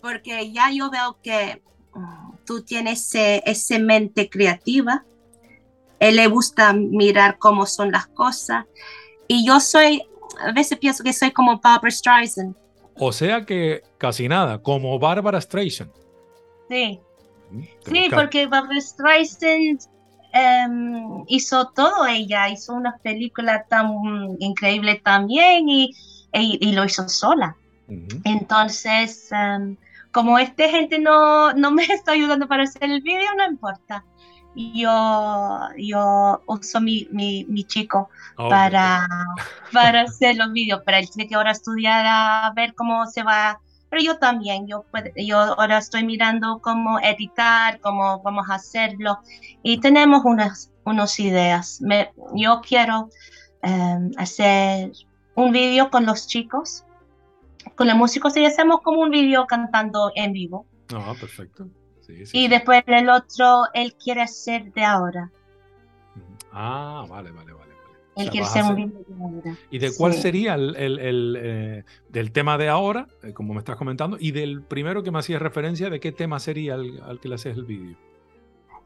[0.00, 1.62] porque ya yo veo que
[1.94, 5.04] mm, tú tienes esa mente creativa,
[5.98, 8.66] él le gusta mirar cómo son las cosas,
[9.28, 10.02] y yo soy,
[10.40, 12.54] a veces pienso que soy como Barbara Streisand.
[12.98, 15.90] O sea que casi nada, como Barbara Streisand.
[16.68, 16.98] Sí,
[17.50, 19.95] mm, sí, porque Barbara Streisand
[20.36, 23.90] em, hizo todo ella, hizo una película tan
[24.38, 25.92] increíble también y,
[26.32, 27.56] y lo hizo sola.
[28.24, 29.76] Entonces, em,
[30.10, 34.04] como esta gente no, no, me está ayudando para hacer el vídeo, no importa.
[34.54, 39.06] Yo, yo uso mi, mi, mi chico para,
[39.70, 43.60] para hacer los vídeos, pero él tiene que ahora estudiar a ver cómo se va.
[43.96, 44.84] Pero yo también, yo,
[45.16, 49.20] yo ahora estoy mirando cómo editar, cómo vamos a hacerlo
[49.62, 51.80] y tenemos unas, unas ideas.
[51.80, 53.08] Me, yo quiero
[53.62, 54.92] em, hacer
[55.34, 56.84] un vídeo con los chicos
[57.74, 60.66] con los músicos y hacemos como un video cantando en vivo.
[60.94, 61.66] Ah, perfecto.
[62.06, 65.30] y después el otro, él quiere hacer de ahora.
[66.52, 67.72] Ah, vale, vale, vale.
[68.16, 69.58] Quiere hacer un ahora.
[69.70, 73.76] ¿Y de cuál sería el, el, eh, del tema de ahora, eh, como me estás
[73.76, 77.34] comentando, y del primero que me hacías referencia, de qué tema sería al que le
[77.34, 77.96] haces el vídeo?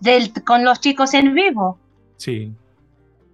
[0.01, 1.78] Del, con los chicos en vivo.
[2.16, 2.53] Sí.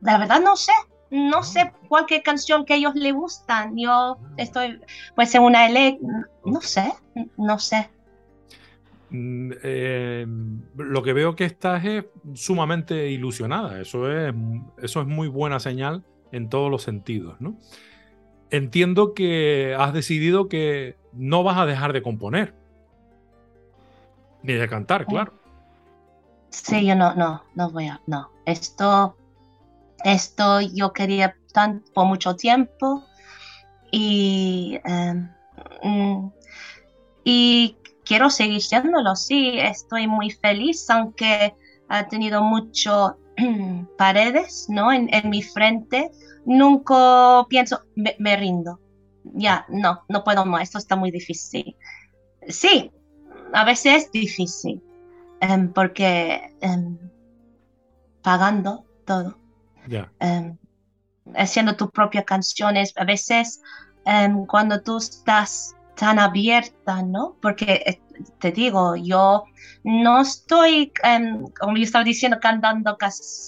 [0.02, 0.72] La verdad no sé
[1.10, 3.76] no sé cualquier canción que a ellos les gustan.
[3.76, 4.80] Yo estoy,
[5.14, 5.98] pues en una ele,
[6.44, 6.92] no sé,
[7.36, 7.88] no sé.
[9.10, 10.26] Mm, eh,
[10.76, 12.04] lo que veo que estás es
[12.34, 13.80] sumamente ilusionada.
[13.80, 14.34] Eso es,
[14.82, 17.56] eso es muy buena señal en todos los sentidos, ¿no?
[18.50, 22.54] Entiendo que has decidido que no vas a dejar de componer.
[24.42, 25.32] Ni de cantar, claro.
[26.50, 28.30] Sí, yo no, no, no voy a, no.
[28.44, 29.16] Esto,
[30.04, 33.04] esto yo quería tan por mucho tiempo
[33.90, 35.28] y, em,
[35.82, 36.30] mm,
[37.24, 37.76] y
[38.06, 41.54] quiero seguir siéndolo, sí, estoy muy feliz, aunque
[41.88, 43.18] ha tenido mucho
[43.98, 44.92] paredes, ¿no?
[44.92, 46.10] En, en, mi frente,
[46.46, 48.80] nunca pienso, me, rindo,
[49.24, 51.76] ya, no, no puedo más, esto está muy difícil.
[52.48, 52.92] Sí,
[53.52, 54.82] a veces es difícil,
[55.40, 56.96] em, porque em,
[58.22, 59.36] pagando todo,
[60.20, 60.56] em,
[61.34, 63.60] haciendo tus propias canciones, a veces
[64.46, 67.36] cuando tú estás tan abierta, ¿no?
[67.40, 68.00] Porque eh,
[68.38, 69.44] te digo, yo
[69.84, 70.92] no estoy,
[71.58, 72.96] como yo estaba diciendo, cantando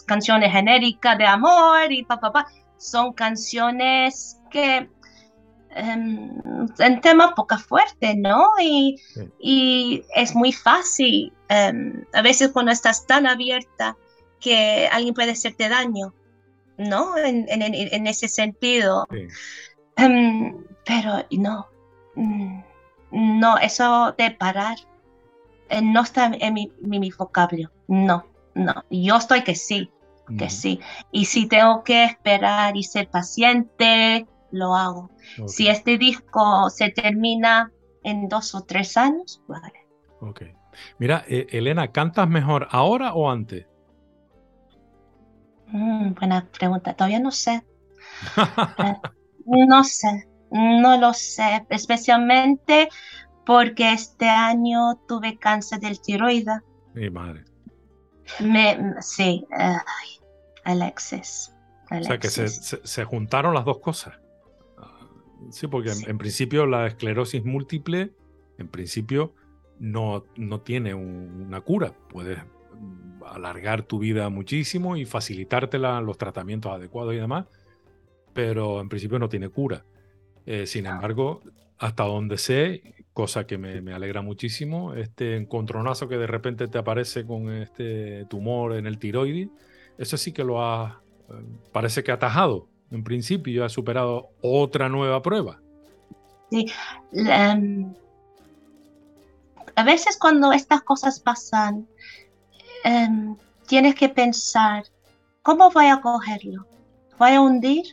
[0.07, 2.47] canciones genéricas de amor y pa, pa, pa.
[2.79, 4.89] Son canciones que
[5.79, 6.31] Em,
[6.79, 8.49] en temas poco fuertes, ¿no?
[8.61, 8.97] Y,
[9.39, 13.97] y, es muy fácil, em, a veces cuando estás tan abierta
[14.41, 16.15] que alguien puede hacerte daño,
[16.79, 17.17] ¿no?
[17.19, 19.07] En, en, en ese sentido.
[19.97, 21.69] Em, pero no,
[23.11, 24.77] no, eso de parar
[25.69, 29.91] eh, no está en mi, mi, vocablo, no, no, yo estoy que sí,
[30.39, 30.81] que sí.
[31.11, 35.11] Y si tengo que esperar y ser paciente, lo hago.
[35.47, 39.87] Si este disco se termina en dos o tres años, vale.
[40.21, 40.43] Ok.
[40.99, 43.67] Mira, eh, Elena, ¿cantas mejor ahora o antes?
[45.69, 46.95] Mm, buena pregunta.
[46.95, 47.63] Todavía no sé.
[49.51, 51.67] Eh, no sé, no lo sé.
[51.71, 52.89] Especialmente
[53.45, 56.61] porque este año tuve cáncer del tiroide.
[56.95, 57.45] Mi madre.
[58.41, 59.47] Me, sí,
[60.65, 61.55] Alexis.
[61.91, 64.15] O sea que se juntaron las dos cosas.
[65.51, 68.13] Sí, porque En, principio la esclerosis múltiple,
[68.59, 69.35] en principio,
[69.79, 71.93] no, no tiene una cura.
[72.09, 72.39] Puedes
[73.25, 77.47] alargar tu vida muchísimo y facilitarte los tratamientos adecuados y demás,
[78.33, 79.85] pero en principio no tiene cura.
[80.51, 81.43] Eh, sin embargo,
[81.79, 86.79] hasta donde sé, cosa que me, me, alegra muchísimo, este encontronazo que de repente te
[86.79, 89.51] aparece con este tumor en el tiroides,
[89.99, 91.35] eso sí que lo ha, eh,
[91.71, 95.61] parece que ha atajado en principio ha superado otra nueva prueba.
[96.51, 96.65] Sí.
[97.13, 97.93] Em,
[99.77, 101.87] a veces cuando estas cosas pasan,
[102.85, 103.37] em,
[103.67, 104.85] tienes que pensar,
[105.43, 106.67] ¿cómo voy a cogerlo?
[107.19, 107.85] ¿Voy a hundir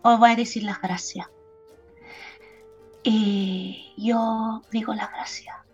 [0.00, 1.26] o voy a decir las gracias?
[3.02, 5.64] Y yo digo la gracia,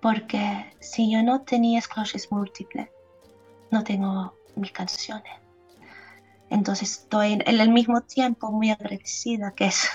[0.00, 2.90] porque si yo no tenía esclerosis múltiple,
[3.70, 5.44] no tengo mis canciones
[6.54, 9.88] entonces estoy en el mismo tiempo muy agradecida, que es,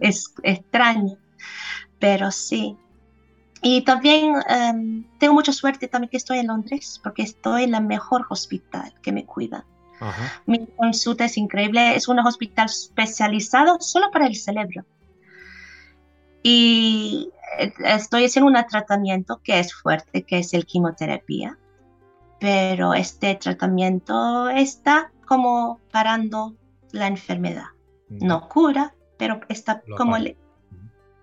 [0.00, 1.16] es, extraño,
[1.98, 2.76] pero sí.
[3.62, 7.80] Y también em, tengo mucha suerte también que estoy en Londres, porque estoy en la
[7.80, 9.64] mejor hospital que me cuida.
[10.44, 14.84] Mi consulta es increíble, es un hospital especializado solo para el cerebro.
[16.46, 21.58] Y eh, estoy haciendo un tratamiento que es fuerte, que es el quimioterapia,
[22.38, 26.54] pero este tratamiento está como parando
[26.92, 27.68] la enfermedad.
[28.10, 30.36] No cura, pero está como le...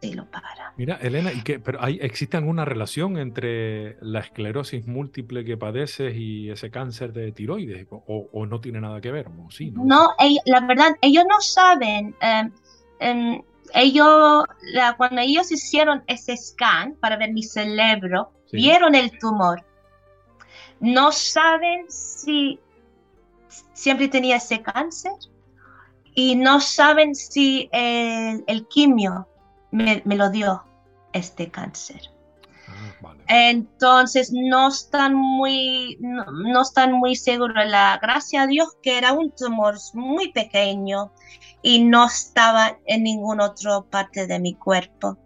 [0.02, 0.74] Sí, lo para.
[0.78, 6.16] Mira, Elena, ¿y qué, pero hay, ¿existe alguna relación entre la esclerosis múltiple que padeces
[6.16, 7.86] y ese cáncer de tiroides?
[7.92, 9.28] ¿O, no tiene nada que ver?
[9.52, 10.10] sí, no,
[10.46, 12.16] la verdad, ellos no saben.
[12.20, 12.52] Em,
[13.00, 13.42] em,
[13.74, 14.46] ellos,
[14.98, 19.64] cuando ellos hicieron ese scan para ver mi cerebro, vieron el tumor.
[20.80, 22.60] No saben si
[23.74, 25.14] siempre tenía ese cáncer
[26.14, 29.28] y no saben si el, quimio
[29.72, 30.64] me, lo dio
[31.14, 32.02] este cáncer.
[32.68, 37.66] Ah, Entonces no están muy, no, están muy seguros.
[37.66, 41.12] La gracia a Dios que era un tumor muy pequeño
[41.62, 45.18] y no estaba en ninguna otra parte de mi cuerpo.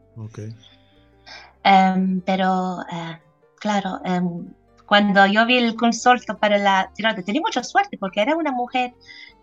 [1.64, 3.20] Em, pero eh,
[3.60, 4.48] claro, em,
[4.86, 8.94] cuando yo vi el consulto para la tiroides, tenía mucha suerte porque era una mujer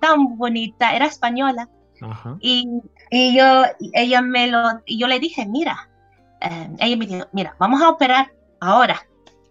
[0.01, 1.69] tan bonita, era española.
[2.41, 2.69] Y,
[3.11, 3.63] y, yo,
[3.93, 5.89] ella me lo, yo le dije, mira,
[6.41, 9.01] eh, ella me dijo, mira, vamos a operar ahora.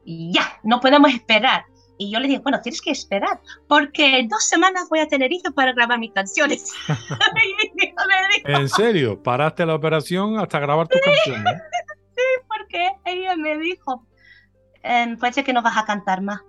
[0.06, 1.64] Ya, no podemos esperar.
[2.02, 5.54] Y yo le dije, bueno, tienes que esperar, porque dos semanas voy a tener hijos
[5.54, 6.74] para grabar mis canciones.
[8.46, 9.22] ¿En serio?
[9.22, 11.62] ¿Paraste la operación hasta grabar tus canciones?
[12.16, 14.04] sí, porque ella me dijo,
[14.82, 16.42] em, puede ser que no vas a cantar más.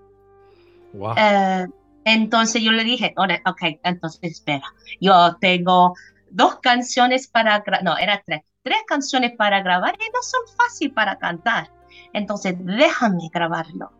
[1.18, 1.66] Eh,
[2.06, 4.64] entonces yo le dije, ok, entonces espera,
[5.02, 5.92] yo tengo
[6.30, 11.18] dos canciones para, no, era tres, tres canciones para grabar y no son fáciles para
[11.18, 11.70] cantar.
[12.14, 13.92] Entonces déjame grabarlo.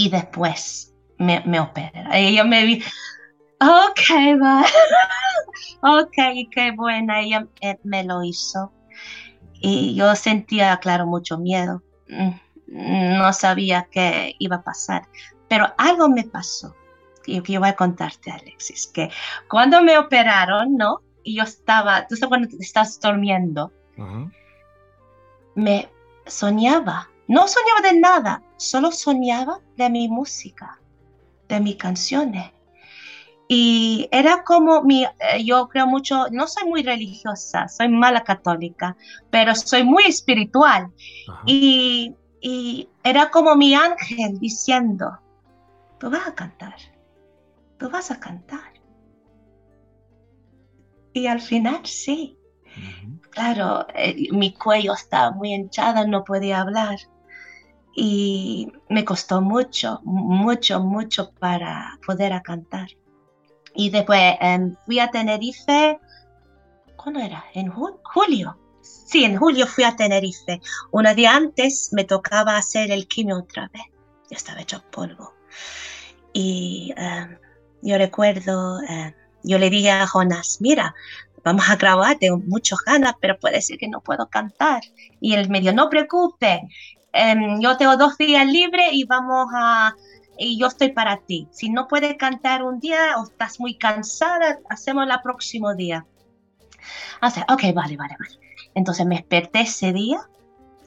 [0.00, 2.18] Y después me, me opera.
[2.18, 2.82] Y yo me vi,
[3.60, 4.64] ok, va.
[6.00, 7.20] ok, qué buena.
[7.20, 8.72] Ella eh, me lo hizo.
[9.60, 11.82] Y yo sentía, claro, mucho miedo.
[12.08, 15.06] Mm, no sabía qué iba a pasar.
[15.50, 16.74] Pero algo me pasó.
[17.26, 19.10] Y que yo voy a contarte, Alexis, que
[19.50, 21.02] cuando me operaron, ¿no?
[21.24, 23.70] Y yo estaba, tú sabes cuando estás durmiendo,
[25.54, 25.90] me
[26.24, 27.09] soñaba.
[27.30, 30.80] No soñaba de nada, solo soñaba de mi música,
[31.48, 32.50] de mis canciones.
[33.46, 38.96] Y era como mi, eh, yo creo mucho, no soy muy religiosa, soy mala católica,
[39.30, 40.92] pero soy muy espiritual.
[41.46, 45.16] Y, y era como mi ángel diciendo,
[46.00, 46.74] tú vas a cantar,
[47.78, 48.72] tú vas a cantar.
[51.12, 52.36] Y al final sí.
[53.30, 56.98] Claro, eh, mi cuello estaba muy hinchado, no podía hablar.
[57.94, 62.88] Y me costó mucho, mucho, mucho para poder a cantar.
[63.74, 65.98] Y después em, fui a Tenerife,
[66.96, 67.44] ¿cuándo era?
[67.54, 68.56] ¿En julio?
[68.80, 70.60] Sí, en julio fui a Tenerife.
[70.90, 73.82] Un día antes me tocaba hacer el quimio otra vez.
[74.30, 75.34] Yo estaba hecho polvo.
[76.32, 77.38] Y em,
[77.82, 79.12] yo recuerdo, em,
[79.42, 80.94] yo le dije a Jonas, mira,
[81.44, 84.82] vamos a grabar, tengo muchas ganas, pero puede ser que no puedo cantar.
[85.20, 86.62] Y él me dijo, no preocupe,
[87.60, 89.94] yo tengo dos días libres y vamos a,
[90.38, 91.48] y yo estoy para ti.
[91.50, 96.06] Si no puedes cantar un día o estás muy cansada, hacemos el próximo día.
[97.20, 98.38] Así, ok, vale, vale, vale.
[98.74, 100.20] Entonces me desperté ese día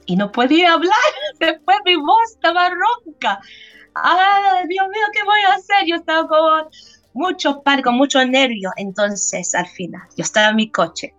[0.06, 0.92] y no podía hablar.
[1.38, 3.40] Después mi voz estaba ronca.
[3.94, 5.86] ¡Ay, Dios mío, ¿qué voy a hacer?
[5.86, 6.68] Yo estaba con
[7.12, 8.70] mucho par, con mucho nervio.
[8.76, 11.14] Entonces, al final, yo estaba en mi coche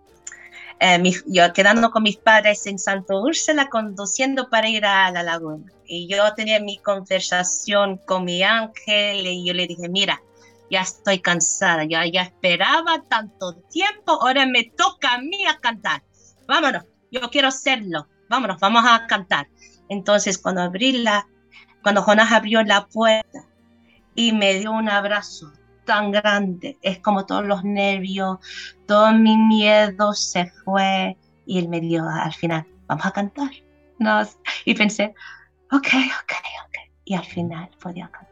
[0.80, 5.72] eh, yo quedando con mis padres en Santo Úrsula, conduciendo para ir a la laguna.
[5.86, 10.20] Y yo tenía mi conversación con mi ángel y yo le dije, mira,
[10.70, 16.02] ya estoy cansada, ya, ya esperaba tanto tiempo, ahora me toca a mí a cantar.
[16.46, 19.48] Vámonos, yo quiero hacerlo, vámonos, vamos a cantar.
[19.88, 21.26] Entonces cuando abrí la,
[21.82, 23.46] cuando Jonás abrió la puerta
[24.14, 25.52] y me dio un abrazo
[25.86, 28.38] tan grande, es como todos los nervios,
[28.86, 31.16] todo mi miedo se fue
[31.46, 33.50] y él me dio al final, vamos a cantar.
[33.98, 34.20] No,
[34.66, 35.14] y pensé,
[35.72, 35.88] ok,
[36.22, 36.32] ok,
[36.66, 36.76] ok.
[37.06, 38.26] Y al final podía cantar.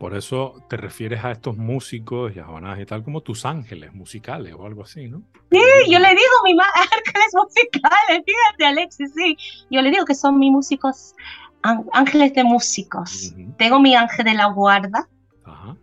[0.00, 3.92] Por eso te refieres a estos músicos y a Jonás y tal como tus ángeles
[3.92, 5.22] musicales o algo así, ¿no?
[5.50, 5.60] Sí,
[5.90, 9.36] yo le digo mis ángeles musicales, fíjate Alexis, sí.
[9.70, 11.14] Yo le digo que son mis músicos,
[11.92, 13.34] ángeles de músicos.
[13.58, 15.06] Tengo mi ángel de la guarda,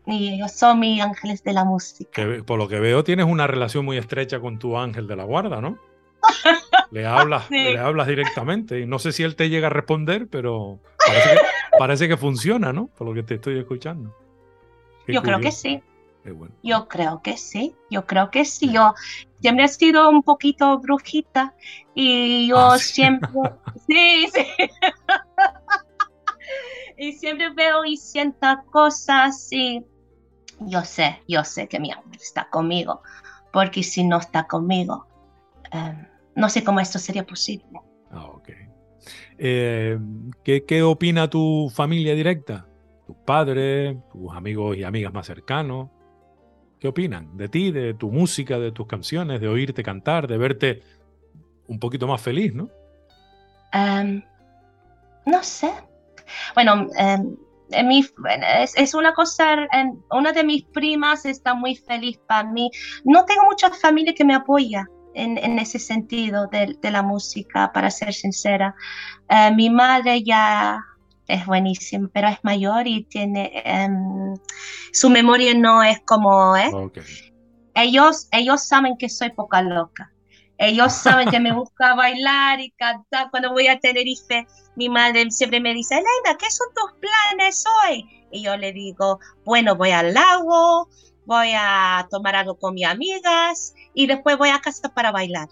[0.05, 2.23] y ellos son mis ángeles de la música.
[2.45, 5.61] por lo que veo, tienes una relación muy estrecha con tu ángel de la guarda,
[5.61, 5.77] ¿no?
[6.91, 8.79] Le hablas, le hablas directamente.
[8.79, 10.79] Y no sé si él te llega a responder, pero
[11.77, 12.87] parece que, funciona, ¿no?
[12.87, 14.15] Por lo que te estoy escuchando.
[15.07, 15.81] Yo creo que sí.
[16.63, 18.71] Yo creo que sí, yo creo que sí.
[18.71, 18.93] Yo
[19.41, 21.53] siempre he sido un poquito brujita
[21.93, 23.29] y yo ah, siempre...
[23.87, 24.45] sí, sí
[26.97, 29.85] y siempre veo y siento cosas y
[30.61, 33.01] yo sé, yo sé que mi amor está conmigo,
[33.53, 35.07] porque si no está conmigo,
[35.71, 37.79] em, no sé cómo esto sería posible.
[38.11, 38.49] Ah, ok.
[39.37, 39.99] Eh,
[40.43, 42.67] ¿qué, ¿Qué opina tu familia directa?
[43.05, 45.89] ¿Tus padres, tus amigos y amigas más cercanos?
[46.79, 50.83] ¿Qué opinan de ti, de tu música, de tus canciones, de oírte cantar, de verte
[51.67, 52.69] un poquito más feliz, no?
[53.73, 54.23] Em,
[55.25, 55.71] no sé,
[56.55, 57.35] bueno, em,
[57.69, 59.67] es, una cosa,
[60.11, 62.71] una de mis primas está muy feliz para mí.
[63.03, 68.13] No tengo mucha familia que me apoya en, ese sentido de, la música, para ser
[68.13, 68.75] sincera.
[69.29, 70.79] Eh, mi madre ya
[71.27, 74.35] es buenísima, pero es mayor y tiene, em,
[74.93, 76.71] su memoria no es como, ¿eh?
[77.73, 80.11] Ellos, ellos saben que soy poca loca.
[80.57, 83.29] Ellos saben que me gusta bailar y cantar.
[83.29, 88.27] Cuando voy a Tenerife, mi madre siempre me dice, Elena, ¿qué son tus planes hoy?
[88.31, 90.89] Y yo le digo, bueno, voy al lago,
[91.25, 95.47] voy a tomar algo con mis amigas y después voy a casa para bailar.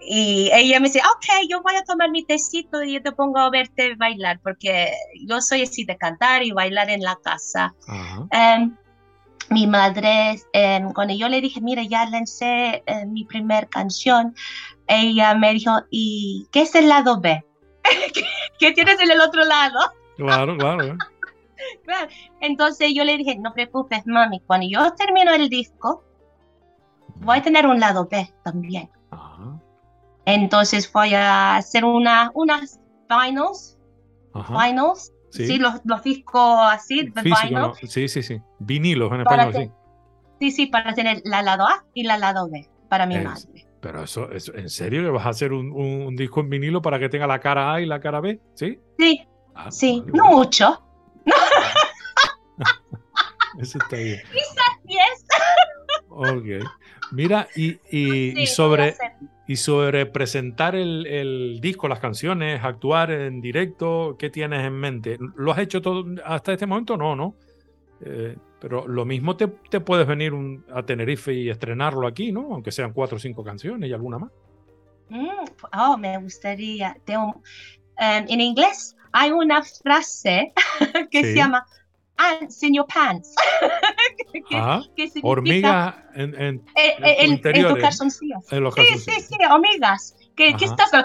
[0.00, 3.38] Y ella me dice, ok, yo voy a tomar mi tecito y yo te pongo
[3.38, 4.92] a verte bailar, porque
[5.26, 7.74] yo soy así de cantar y bailar en la casa
[9.50, 14.34] mi madre, em, cuando yo le dije, mira, ya lancé eh, mi primer canción,
[14.86, 17.44] ella me dijo, ¿y qué es el lado B?
[18.58, 19.78] ¿Qué tienes en el otro lado?
[20.16, 20.84] Claro, claro.
[20.84, 20.96] ¿eh?
[21.84, 22.08] Claro.
[22.40, 26.04] Entonces yo le dije, no preocupes, mami, cuando yo termino el disco,
[27.16, 28.88] voy a tener un lado B también.
[29.10, 29.60] Ajá,
[30.24, 32.78] Entonces voy a hacer una, unas
[33.08, 33.76] vinyls,
[34.34, 34.54] ajá.
[34.66, 35.46] vinyls, Sí.
[35.46, 37.54] sí, los, los discos así, Físico, vinyl.
[37.60, 37.74] ¿no?
[37.74, 38.40] Sí, sí, sí.
[38.58, 39.70] Vinilos en español, que- sí.
[40.40, 43.66] Sí, sí, para tener la lado A y la lado B para mi Es- madre.
[43.80, 46.82] Pero eso, eso, ¿en serio que vas a hacer un, un- un disco en vinilo
[46.82, 48.40] para que tenga la cara A y la cara B?
[48.54, 48.80] ¿Sí?
[48.98, 49.24] Sí,
[49.54, 50.82] Ah, sí, vale, no mucho.
[53.60, 54.20] Eso está bien.
[54.86, 55.26] Yes.
[56.08, 56.64] Ok.
[57.12, 58.96] Mira, y, y- y Sí, a sobre.
[59.48, 65.18] Y sobre presentar el, el disco, las canciones, actuar en directo, ¿qué tienes en mente?
[65.36, 66.96] ¿Lo has hecho todo hasta este momento?
[66.96, 67.34] No, ¿no?
[68.04, 72.52] Eh, pero lo mismo te, te puedes venir un- a Tenerife y estrenarlo aquí, ¿no?
[72.52, 74.30] Aunque sean cuatro o cinco canciones y alguna más.
[75.08, 75.28] Mm,
[75.78, 76.96] oh, me gustaría.
[77.04, 77.42] Tengo,
[77.96, 80.52] em, en inglés hay una frase
[81.10, 81.30] que Sí.
[81.30, 81.64] se llama
[82.18, 83.34] Ants in your pants.
[84.48, 84.82] que, Ajá.
[84.96, 88.52] que significa, Hormigas en, en- eh, en eh, tus en, en interiores, tus calzoncillos.
[88.52, 90.16] en los Sí, sí, sí, hormigas.
[90.36, 91.02] Que, que estás ¡ay!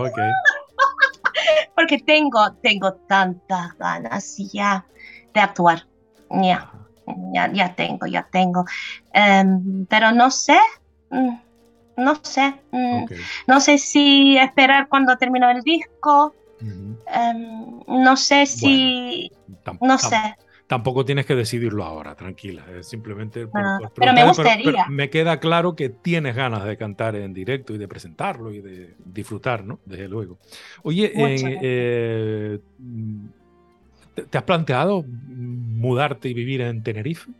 [0.00, 0.18] Ok.
[1.76, 4.84] porque tengo, tengo tantas ganas ya
[5.34, 5.86] de actuar.
[6.30, 6.70] Ya,
[7.34, 8.64] ya, ya tengo, ya tengo.
[9.12, 10.58] Em, pero no sé,
[11.10, 11.34] mm,
[11.96, 13.12] no sé, mm, ok.
[13.46, 16.34] no sé si esperar cuando termino el disco.
[17.06, 19.30] Em, no sé si,
[19.80, 20.34] no sé.
[20.66, 22.64] Tampoco tienes que decidirlo ahora, tranquila.
[22.78, 23.46] Es simplemente.
[23.46, 24.86] por- Ah, por pero me gustaría.
[24.88, 28.94] me queda claro que tienes ganas de cantar en directo y de presentarlo y de
[29.04, 29.80] disfrutar, ¿no?
[29.84, 30.38] Desde luego.
[30.82, 31.52] Oye, gracias.
[31.62, 33.26] eh, mm,
[34.30, 37.30] ¿te, has planteado mudarte y vivir en Tenerife?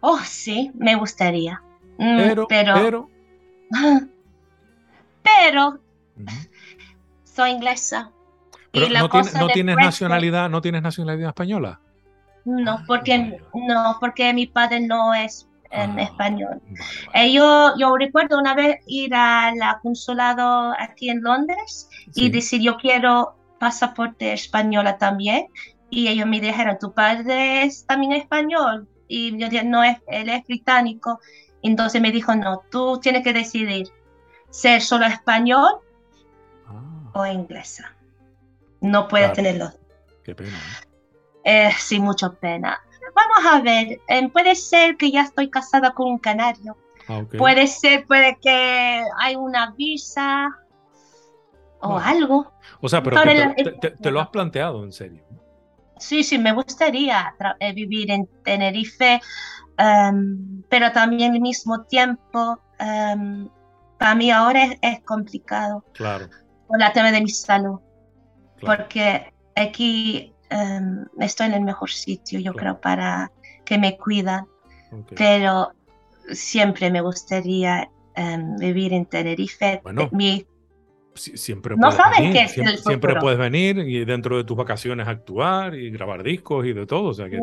[0.00, 1.62] Oh, sí, me gustaría.
[1.98, 3.08] Mm, Pero, pero,
[5.22, 5.80] pero.
[7.36, 8.10] soy inglesa.
[8.72, 11.80] Pero y la no, tiene- cosa no tienes Brexit- nacionalidad, no tienes nacionalidad española.
[12.44, 16.60] No, Ah, porque no, porque mi padre no es en Ah, español.
[16.62, 16.78] Vale,
[17.12, 17.26] vale.
[17.28, 22.76] Eh, yo, yo recuerdo una vez ir al consulado aquí en Londres y decir yo
[22.76, 25.46] quiero pasaporte española también
[25.90, 30.28] y ellos me dijeron tu padre es también español y yo dije no es él
[30.28, 31.20] es británico
[31.62, 33.88] entonces me dijo no tú tienes que decidir
[34.50, 35.70] ser solo español
[37.16, 37.92] o inglesa
[38.80, 39.36] no puedes Claro.
[39.36, 39.70] tenerlo
[40.24, 40.56] qué pena.
[41.44, 41.68] ¿eh?
[41.68, 42.78] eh, sí mucha pena
[43.14, 46.76] vamos a ver eh, puede ser que ya estoy casada con un canario
[47.08, 47.22] Ah.
[47.38, 50.48] Puede ser, puede que hay una visa
[51.78, 52.04] o Bueno.
[52.04, 52.52] algo.
[52.80, 55.22] O sea, pero la- te, lo has planteado en serio.
[55.98, 59.20] Sí, sí, me gustaría eh, vivir en Tenerife,
[59.78, 63.48] em, pero también al mismo tiempo, em,
[63.98, 66.28] para mí ahora es, es complicado Claro,
[66.66, 67.78] por la tema de mi salud,
[68.58, 68.84] claro.
[68.84, 72.78] porque aquí em, estoy en el mejor sitio, yo Claro.
[72.78, 73.32] creo, para
[73.64, 74.46] que me cuidan,
[75.16, 75.72] pero
[76.32, 79.80] siempre me gustaría em, vivir en Tenerife.
[79.82, 80.46] Bueno, Mi,
[81.14, 83.20] siempre No puedes sabes venir, qué es siempre, el siempre futuro.
[83.22, 87.08] puedes venir y dentro de tus vacaciones actuar y grabar discos y de todo.
[87.08, 87.38] O sea que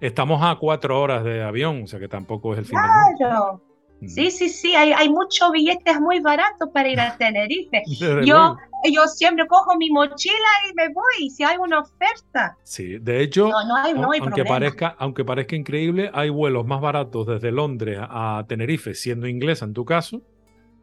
[0.00, 3.16] estamos a cuatro horas de avión, o sea que tampoco es el fin del mundo.
[3.18, 3.62] Claro.
[4.06, 7.82] Sí, sí, sí, hay, hay muchos billetes muy baratos para ir a Tenerife.
[8.24, 8.56] Yo,
[8.92, 10.34] yo siempre cojo mi mochila
[10.70, 12.56] y me voy, si hay una oferta.
[12.62, 14.48] Sí, de hecho, No, no hay, no hay aunque, problema.
[14.48, 19.72] parezca, aunque parezca increíble, hay vuelos más baratos desde Londres a Tenerife, siendo inglesa en
[19.72, 20.22] tu caso,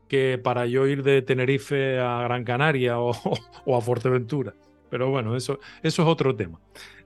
[0.09, 3.11] que para yo ir de Tenerife a Gran Canaria o,
[3.65, 4.53] o a Fuerteventura.
[4.89, 6.59] Pero bueno, eso, eso es otro tema.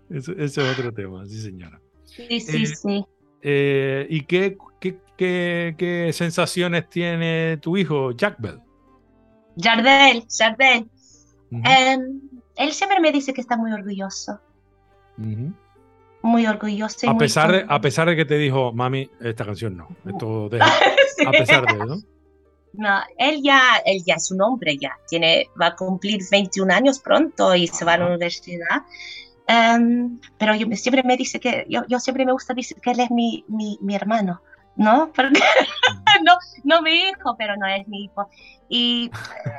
[0.10, 1.80] Eso, eso es otro tema, sí señora.
[2.06, 3.06] Sí, sí, Eh, sí.
[3.42, 4.58] Eh, ¿Y qué,
[5.18, 8.62] qué, sensaciones tiene tu hijo, Jack Bell?
[9.60, 10.90] Jardel, Jardel.
[11.52, 12.22] Em,
[12.56, 14.40] él siempre me dice que está muy orgulloso,
[16.22, 17.06] muy orgulloso.
[17.06, 19.88] y A muy pesar, de, a pesar de que te dijo, mami, esta canción no.
[20.06, 20.66] Esto deja-
[21.16, 21.26] Sí.
[21.26, 22.04] a pesar de eso.
[22.74, 27.00] No, él ya, él ya es un hombre, ya tiene, va a cumplir 21 años
[27.00, 28.84] pronto y se va a la universidad.
[29.48, 33.00] Em, pero yo, siempre me dice que, yo, yo siempre me gusta decir que él
[33.00, 34.42] es mi, mi, mi hermano,
[34.78, 35.12] ¿no?
[35.14, 35.40] Porque
[36.26, 38.30] no, no mi hijo, pero no es mi hijo.
[38.70, 39.12] Y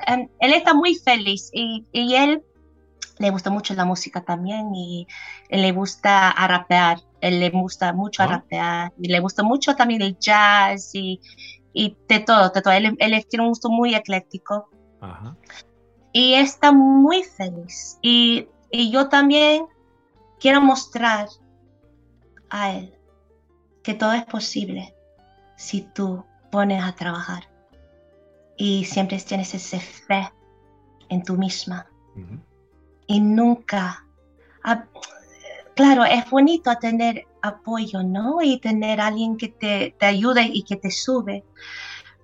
[0.06, 2.42] em, él está muy feliz y, y él
[3.18, 5.06] le gusta mucho la música también y
[5.50, 8.28] le gusta a rapear, él le gusta mucho a Ah.
[8.28, 11.20] rapear y le gusta mucho también el jazz y,
[11.72, 12.72] y de todo, de todo.
[12.74, 14.68] Él, él tiene un gusto muy ecléctico
[15.00, 15.36] Ajá.
[16.12, 17.98] y está muy feliz.
[18.02, 19.66] Y, y yo también
[20.38, 21.26] quiero mostrar
[22.50, 22.94] a él
[23.82, 24.94] que todo es posible
[25.58, 27.48] si tú pones a trabajar
[28.56, 30.32] y siempre tienes esa fe
[31.10, 31.86] en tú misma.
[33.06, 34.04] Y nunca...
[35.74, 38.40] claro, es bonito tener apoyo, ¿no?
[38.40, 41.44] Y tener alguien que te, te ayude y que te sube.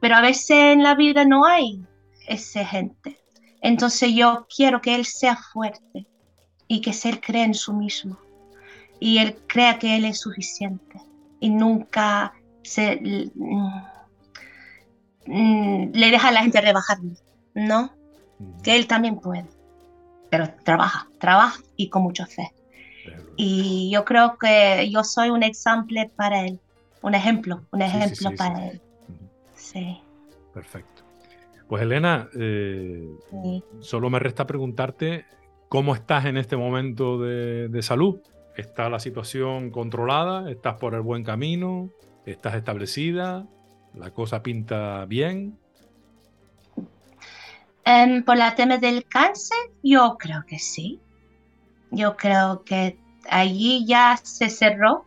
[0.00, 1.84] Pero a veces en la vida no hay
[2.26, 3.18] esa gente.
[3.60, 6.06] Entonces yo quiero que él sea fuerte
[6.68, 8.16] y que él cree en su mismo.
[9.00, 11.00] Y él crea que él es suficiente.
[11.40, 12.32] Y nunca
[12.64, 13.30] se,
[15.26, 17.12] mm, le deja a la gente rebajarlo,
[17.54, 17.92] ¿no?
[18.62, 19.46] Que él también puede.
[20.30, 22.52] Pero trabaja, trabaja y con mucha fe.
[23.36, 26.58] Y yo creo que yo soy un ejemplo para él,
[27.02, 28.80] un ejemplo, un ejemplo para él.
[29.54, 30.00] Sí.
[30.52, 31.02] Perfecto.
[31.68, 33.08] Pues Elena, eh,
[33.80, 35.24] solo me resta preguntarte
[35.68, 38.20] cómo estás en este momento de, de, salud.
[38.56, 40.50] ¿Está la situación controlada?
[40.50, 41.90] ¿Estás por el buen camino?
[42.26, 43.46] ¿Estás establecida?
[43.94, 45.58] ¿La cosa pinta bien?
[47.86, 51.00] Um, por la tema del cáncer, yo creo que sí.
[51.90, 52.98] Yo creo que
[53.28, 55.04] allí ya se cerró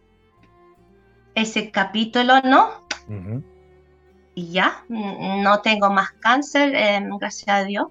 [1.34, 2.86] ese capítulo, ¿no?
[4.36, 7.88] Y ya, no tengo más cáncer, em, gracias a Dios.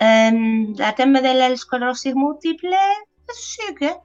[0.00, 2.76] Um, la tema de la esclerosis múltiple
[3.34, 3.96] sigue,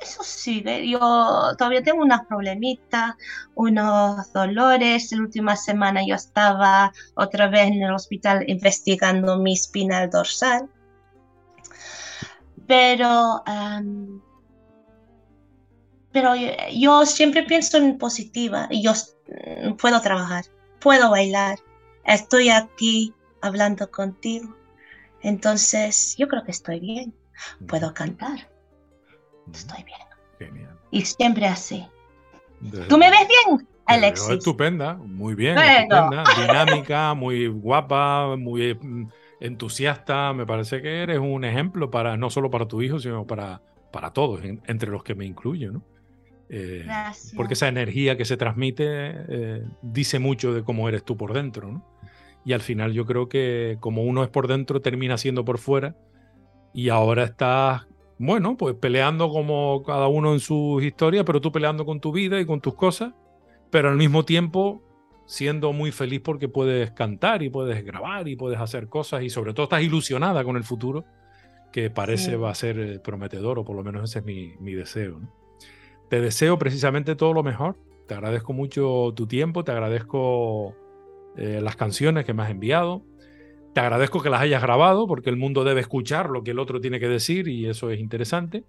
[0.00, 0.88] eso sigue.
[0.88, 0.98] Yo
[1.58, 3.14] todavía tengo unos problemitas,
[3.54, 5.12] unos dolores.
[5.12, 10.68] La última semana yo estaba otra vez en el hospital investigando mi espinal dorsal.
[12.66, 14.20] Pero um,
[16.14, 16.34] pero
[16.72, 20.44] yo, siempre pienso en positiva y yo mm, puedo trabajar,
[20.78, 21.58] puedo bailar,
[22.04, 24.56] estoy aquí hablando contigo.
[25.22, 27.12] Entonces, yo creo que estoy bien,
[27.66, 28.48] puedo cantar,
[29.52, 30.68] estoy bien.
[30.90, 31.86] Y siempre así.
[32.88, 34.30] ¿Tú me ves bien, Alexis?
[34.30, 39.08] Estupenda, muy bien, estupenda, dinámica, muy guapa, muy mm,
[39.40, 40.32] entusiasta.
[40.32, 43.60] Me parece que eres un ejemplo para no solo para tu hijo, sino para,
[43.92, 45.82] para todos, entre los que me incluyo, ¿no?
[46.48, 46.86] Eh,
[47.36, 51.72] porque esa energía que se transmite eh, dice mucho de cómo eres tú por dentro,
[51.72, 51.84] ¿no?
[52.44, 55.96] Y al final yo creo que como uno es por dentro, termina siendo por fuera.
[56.74, 57.86] Y ahora estás,
[58.18, 62.40] bueno, pues peleando como cada uno en su historia, pero tú peleando con tu vida
[62.40, 63.12] y con tus cosas,
[63.70, 64.82] pero al mismo tiempo
[65.26, 69.54] siendo muy feliz porque puedes cantar y puedes grabar y puedes hacer cosas y sobre
[69.54, 71.04] todo estás ilusionada con el futuro
[71.72, 74.74] que parece va a ser eh, prometedor o por lo menos ese es mi, mi
[74.74, 75.18] deseo.
[75.18, 75.28] ¿no?
[76.08, 77.76] Te deseo precisamente todo lo mejor.
[78.06, 80.76] Te agradezco mucho tu tiempo, te agradezco
[81.36, 83.02] eh, las canciones que me has enviado.
[83.74, 86.80] Te agradezco que las hayas grabado porque el mundo debe escuchar lo que el otro
[86.80, 88.64] tiene que decir y eso es interesante.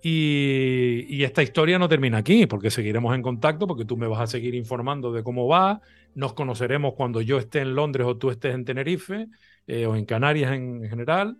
[0.00, 4.20] Y, y, esta historia no termina aquí, porque seguiremos en contacto, porque tú me vas
[4.20, 5.80] a seguir informando de cómo va.
[6.14, 9.26] Nos conoceremos cuando yo esté en Londres o tú estés en Tenerife
[9.66, 11.36] eh, o en Canarias en general.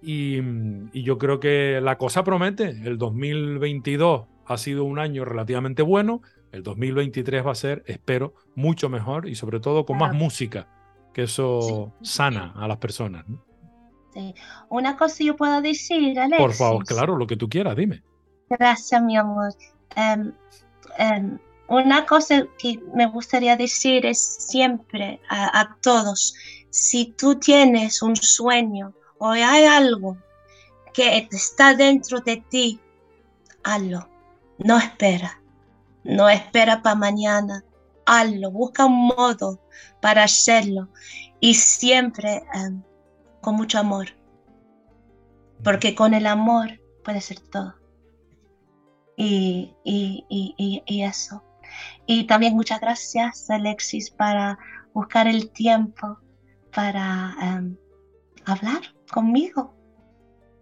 [0.00, 0.38] Y,
[0.92, 2.68] y, yo creo que la cosa promete.
[2.68, 6.22] El 2022 ha sido un año relativamente bueno.
[6.52, 10.68] El 2023 va a ser, espero, mucho mejor y sobre todo con más música,
[11.16, 13.24] que eso sana a las personas.
[14.12, 14.34] Sí.
[14.68, 16.46] Una cosa yo puedo decir, Alexis.
[16.46, 18.02] Por favor, claro, lo que tú quieras, dime.
[18.50, 19.54] Gracias, mi amor.
[19.94, 20.30] Em,
[20.98, 21.38] em,
[21.68, 26.34] una cosa que me gustaría decir es siempre a, a todos,
[26.68, 30.18] si tú tienes un sueño o hay algo
[30.92, 32.78] que está dentro de ti,
[33.64, 34.06] hazlo
[34.58, 35.40] no espera,
[36.04, 37.64] no espera para mañana.
[38.06, 39.60] Hazlo, busca un modo
[40.00, 40.88] para hacerlo
[41.40, 42.82] y siempre em,
[43.40, 44.06] con mucho amor.
[45.62, 47.74] Porque con el amor puede ser todo.
[49.16, 51.42] Y, y, eso.
[52.06, 54.58] Y también muchas gracias, Alexis, para
[54.92, 56.18] buscar el tiempo
[56.74, 57.76] para em,
[58.44, 59.74] hablar conmigo.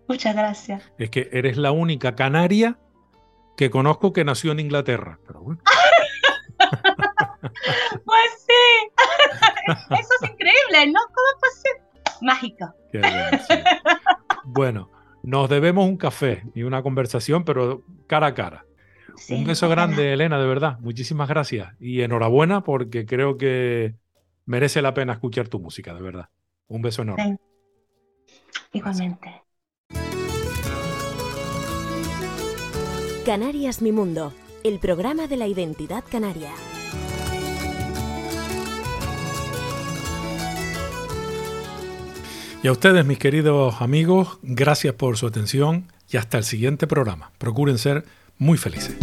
[0.09, 0.83] Muchas gracias.
[0.99, 2.79] Es que eres la única canaria
[3.57, 5.19] que conozco que nació en Inglaterra.
[5.27, 5.61] Pero bueno.
[8.05, 8.91] pues sí,
[9.91, 11.01] eso es increíble, ¿no?
[11.07, 11.83] ¿Cómo puede ser?
[12.21, 12.75] Mágico.
[14.45, 14.91] Bueno,
[15.23, 18.67] nos debemos un café y una conversación, pero cara a cara.
[19.31, 20.79] un beso grande, Elena, de verdad.
[20.81, 23.95] Muchísimas gracias y enhorabuena porque creo que
[24.47, 26.29] merece la pena escuchar tu música, de verdad.
[26.69, 27.39] Un beso enorme.
[28.73, 29.43] Igualmente.
[33.25, 34.35] Canarias Mi Mundo,
[34.65, 36.51] el programa de la identidad canaria.
[42.65, 47.31] Y a ustedes, mis queridos amigos, gracias por su atención y hasta el siguiente programa.
[47.37, 48.07] Procuren ser
[48.39, 48.97] muy felices.